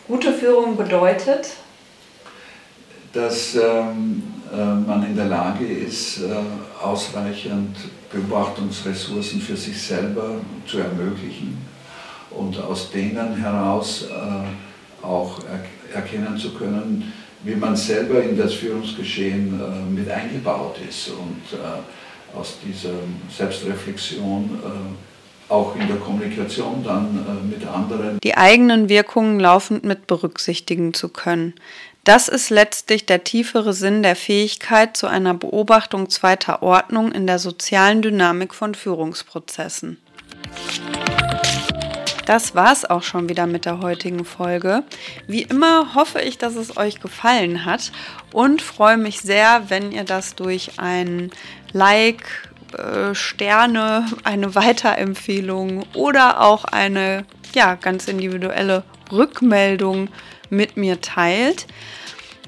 Gute 0.08 0.34
Führung 0.34 0.78
bedeutet? 0.78 1.56
Dass 3.14 3.56
ähm, 3.56 4.24
äh, 4.54 4.58
man 4.58 5.06
in 5.06 5.16
der 5.16 5.26
Lage 5.26 5.66
ist, 5.66 6.20
äh, 6.20 6.36
ausreichend 6.82 7.76
Beobachtungsressourcen 8.12 9.42
für 9.42 9.58
sich 9.58 9.82
selber 9.82 10.36
zu 10.68 10.78
ermöglichen 10.80 11.71
und 12.38 12.60
aus 12.60 12.92
denen 12.92 13.36
heraus 13.36 14.08
äh, 14.10 15.06
auch 15.06 15.40
er 15.44 15.96
erkennen 15.96 16.38
zu 16.38 16.54
können, 16.54 17.12
wie 17.44 17.56
man 17.56 17.76
selber 17.76 18.24
in 18.24 18.38
das 18.38 18.54
Führungsgeschehen 18.54 19.60
äh, 19.60 19.90
mit 19.90 20.10
eingebaut 20.10 20.78
ist 20.88 21.10
und 21.10 21.60
äh, 21.60 22.38
aus 22.38 22.58
dieser 22.66 22.94
Selbstreflexion 23.36 24.50
äh, 24.64 25.52
auch 25.52 25.76
in 25.76 25.88
der 25.88 25.98
Kommunikation 25.98 26.84
dann 26.84 27.26
äh, 27.28 27.56
mit 27.56 27.68
anderen. 27.68 28.20
Die 28.24 28.38
eigenen 28.38 28.90
Wirkungen 28.90 29.40
laufend 29.40 29.84
mit 29.84 30.08
berücksichtigen 30.08 30.94
zu 30.94 31.10
können. 31.10 31.54
Das 32.04 32.28
ist 32.28 32.50
letztlich 32.50 33.06
der 33.06 33.24
tiefere 33.24 33.74
Sinn 33.74 34.02
der 34.02 34.16
Fähigkeit 34.16 34.98
zu 34.98 35.08
einer 35.08 35.36
Beobachtung 35.36 36.10
zweiter 36.10 36.64
Ordnung 36.64 37.12
in 37.12 37.28
der 37.28 37.38
sozialen 37.38 38.02
Dynamik 38.02 38.56
von 38.56 38.74
Führungsprozessen. 38.74 39.98
Das 42.32 42.56
war's 42.56 42.86
auch 42.86 43.04
schon 43.04 43.28
wieder 43.28 43.46
mit 43.46 43.66
der 43.66 43.82
heutigen 43.82 44.24
Folge. 44.24 44.86
Wie 45.28 45.42
immer 45.42 45.96
hoffe 45.96 46.22
ich, 46.22 46.38
dass 46.38 46.56
es 46.56 46.78
euch 46.78 47.02
gefallen 47.02 47.66
hat 47.66 47.92
und 48.32 48.62
freue 48.62 48.96
mich 48.96 49.20
sehr, 49.20 49.64
wenn 49.68 49.92
ihr 49.92 50.06
das 50.06 50.36
durch 50.36 50.80
ein 50.80 51.32
Like, 51.74 52.24
äh, 52.78 53.14
Sterne, 53.14 54.06
eine 54.24 54.56
Weiterempfehlung 54.56 55.84
oder 55.94 56.40
auch 56.40 56.64
eine 56.64 57.26
ja, 57.54 57.76
ganz 57.76 58.08
individuelle 58.08 58.86
Rückmeldung 59.12 60.08
mit 60.50 60.78
mir 60.78 61.02
teilt. 61.02 61.68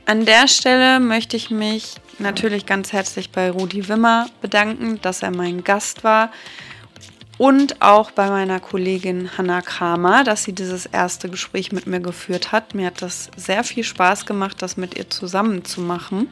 An 0.06 0.24
der 0.24 0.48
Stelle 0.48 1.02
möchte 1.02 1.36
ich 1.36 1.50
mich 1.50 1.96
natürlich 2.20 2.66
ganz 2.66 2.94
herzlich 2.94 3.32
bei 3.32 3.52
Rudi 3.52 3.90
Wimmer 3.90 4.28
bedanken, 4.42 5.02
dass 5.02 5.24
er 5.24 5.32
mein 5.32 5.66
Gast 5.66 6.06
war. 6.06 6.32
Und 7.38 7.82
auch 7.82 8.12
bei 8.12 8.30
meiner 8.30 8.60
Kollegin 8.60 9.38
Hanna 9.38 9.62
Kramer, 9.62 10.24
dass 10.24 10.44
sie 10.44 10.54
dieses 10.54 10.86
erste 10.86 11.30
Gespräch 11.30 11.72
mit 11.72 11.88
mir 11.88 12.00
geführt 12.00 12.52
hat. 12.52 12.76
Mir 12.76 12.88
hat 12.88 13.02
das 13.02 13.32
sehr 13.36 13.64
viel 13.64 13.84
Spaß 13.84 14.26
gemacht, 14.26 14.62
das 14.62 14.78
mit 14.78 14.96
ihr 14.98 15.10
zusammen 15.10 15.66
zu 15.66 15.82
machen. 15.82 16.30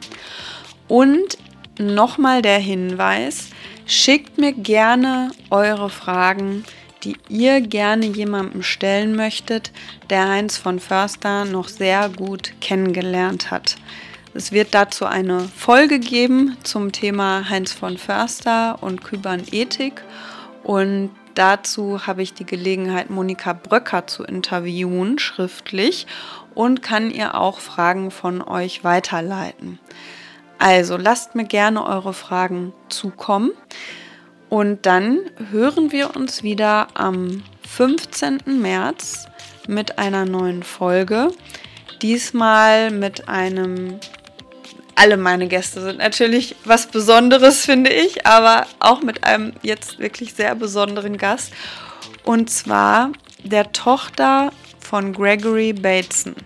Und 0.86 1.38
nochmal 1.78 2.40
der 2.40 2.58
Hinweis, 2.58 3.48
schickt 3.84 4.38
mir 4.38 4.52
gerne 4.52 5.32
eure 5.50 5.90
Fragen 5.90 6.64
die 7.04 7.16
ihr 7.28 7.60
gerne 7.60 8.06
jemandem 8.06 8.62
stellen 8.62 9.16
möchtet, 9.16 9.72
der 10.10 10.28
Heinz 10.28 10.56
von 10.56 10.78
Förster 10.78 11.44
noch 11.44 11.68
sehr 11.68 12.08
gut 12.08 12.52
kennengelernt 12.60 13.50
hat. 13.50 13.76
Es 14.34 14.52
wird 14.52 14.72
dazu 14.72 15.04
eine 15.04 15.40
Folge 15.40 15.98
geben 15.98 16.56
zum 16.62 16.92
Thema 16.92 17.48
Heinz 17.50 17.72
von 17.72 17.98
Förster 17.98 18.82
und 18.82 19.04
Kybernetik 19.04 20.02
und 20.62 21.10
dazu 21.34 22.06
habe 22.06 22.22
ich 22.22 22.34
die 22.34 22.46
Gelegenheit, 22.46 23.10
Monika 23.10 23.52
Bröcker 23.52 24.06
zu 24.06 24.24
interviewen, 24.24 25.18
schriftlich, 25.18 26.06
und 26.54 26.82
kann 26.82 27.10
ihr 27.10 27.34
auch 27.34 27.60
Fragen 27.60 28.10
von 28.10 28.42
euch 28.42 28.84
weiterleiten. 28.84 29.78
Also 30.58 30.96
lasst 30.96 31.34
mir 31.34 31.44
gerne 31.44 31.84
eure 31.84 32.12
Fragen 32.12 32.72
zukommen. 32.88 33.50
Und 34.48 34.84
dann 34.86 35.18
hören 35.50 35.92
wir 35.92 36.14
uns 36.14 36.42
wieder 36.42 36.88
am 36.94 37.42
15. 37.68 38.60
März 38.60 39.26
mit 39.66 39.98
einer 39.98 40.24
neuen 40.26 40.62
Folge. 40.62 41.32
Diesmal 42.02 42.90
mit 42.90 43.28
einem. 43.28 43.98
Alle 44.94 45.16
meine 45.16 45.48
Gäste 45.48 45.80
sind 45.80 45.98
natürlich 45.98 46.54
was 46.64 46.86
Besonderes, 46.86 47.64
finde 47.64 47.90
ich, 47.90 48.26
aber 48.26 48.66
auch 48.78 49.02
mit 49.02 49.24
einem 49.24 49.52
jetzt 49.62 49.98
wirklich 49.98 50.34
sehr 50.34 50.54
besonderen 50.54 51.16
Gast. 51.16 51.52
Und 52.24 52.50
zwar 52.50 53.12
der 53.42 53.72
Tochter 53.72 54.52
von 54.78 55.12
Gregory 55.12 55.72
Bateson, 55.72 56.36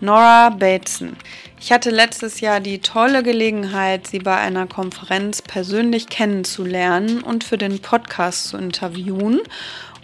Nora 0.00 0.50
Bateson. 0.50 1.16
Ich 1.60 1.72
hatte 1.72 1.90
letztes 1.90 2.40
Jahr 2.40 2.60
die 2.60 2.78
tolle 2.78 3.22
Gelegenheit, 3.22 4.06
sie 4.06 4.20
bei 4.20 4.36
einer 4.36 4.66
Konferenz 4.66 5.42
persönlich 5.42 6.08
kennenzulernen 6.08 7.20
und 7.20 7.42
für 7.42 7.58
den 7.58 7.80
Podcast 7.80 8.48
zu 8.48 8.56
interviewen. 8.56 9.40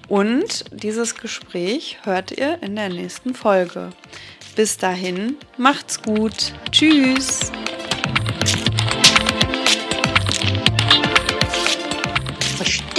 Und 0.09 0.64
dieses 0.72 1.14
Gespräch 1.14 1.99
hört 2.03 2.32
ihr 2.32 2.59
in 2.62 2.74
der 2.76 2.88
nächsten 2.88 3.34
Folge. 3.34 3.90
Bis 4.57 4.76
dahin, 4.76 5.36
macht's 5.57 6.03
gut. 6.03 6.53
Tschüss. 6.70 7.53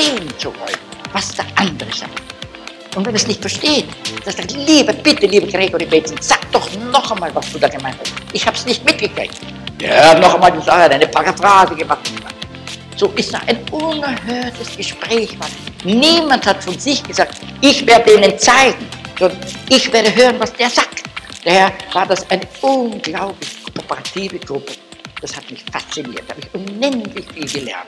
Verstehen 0.06 0.38
zu 0.38 0.50
wollen, 0.50 0.78
was 1.14 1.36
der 1.36 1.46
andere 1.56 1.92
sagt. 1.92 2.22
Und 2.96 3.06
wenn 3.08 3.16
es 3.16 3.28
nicht 3.28 3.42
versteht, 3.42 3.86
dann 4.24 4.36
sagt, 4.36 4.52
liebe, 4.52 4.94
bitte, 4.94 5.26
liebe 5.26 5.48
Gregory 5.48 5.86
Bateson, 5.86 6.18
sag 6.22 6.52
doch 6.52 6.70
noch 6.92 7.12
einmal, 7.12 7.34
was 7.34 7.52
du 7.52 7.60
da 7.60 7.68
gemeint 7.68 7.98
hast. 8.00 8.14
Ich 8.32 8.46
habe 8.46 8.56
es 8.56 8.66
nicht 8.66 8.86
mitgekriegt. 8.86 9.36
Ja, 9.82 10.18
noch 10.20 10.36
einmal 10.36 10.52
gesagt, 10.52 10.94
eine 10.94 11.08
Paraphrase 11.08 11.76
gemacht. 11.76 12.08
So 12.96 13.08
ist 13.16 13.34
ein 13.34 13.58
unerhörtes 13.72 14.78
Gespräch. 14.78 15.38
Mann. 15.38 15.50
Niemand 15.84 16.46
hat 16.46 16.64
von 16.64 16.78
sich 16.78 17.04
gesagt, 17.04 17.40
ich 17.62 17.86
werde 17.86 18.14
ihnen 18.14 18.38
zeigen, 18.38 18.88
sondern 19.20 19.40
ich 19.70 19.92
werde 19.92 20.16
hören, 20.16 20.40
was 20.40 20.54
der 20.54 20.70
sagt. 20.70 21.04
Daher 21.44 21.74
war 21.94 22.06
das 22.06 22.30
eine 22.30 22.48
unglaublich 22.62 23.64
kooperative 23.64 24.40
Gruppe. 24.40 24.74
Das 25.22 25.36
hat 25.36 25.50
mich 25.50 25.64
fasziniert, 25.72 26.24
da 26.28 26.36
habe 26.36 26.42
ich 26.42 26.54
unendlich 26.54 27.26
viel 27.34 27.62
gelernt. 27.62 27.88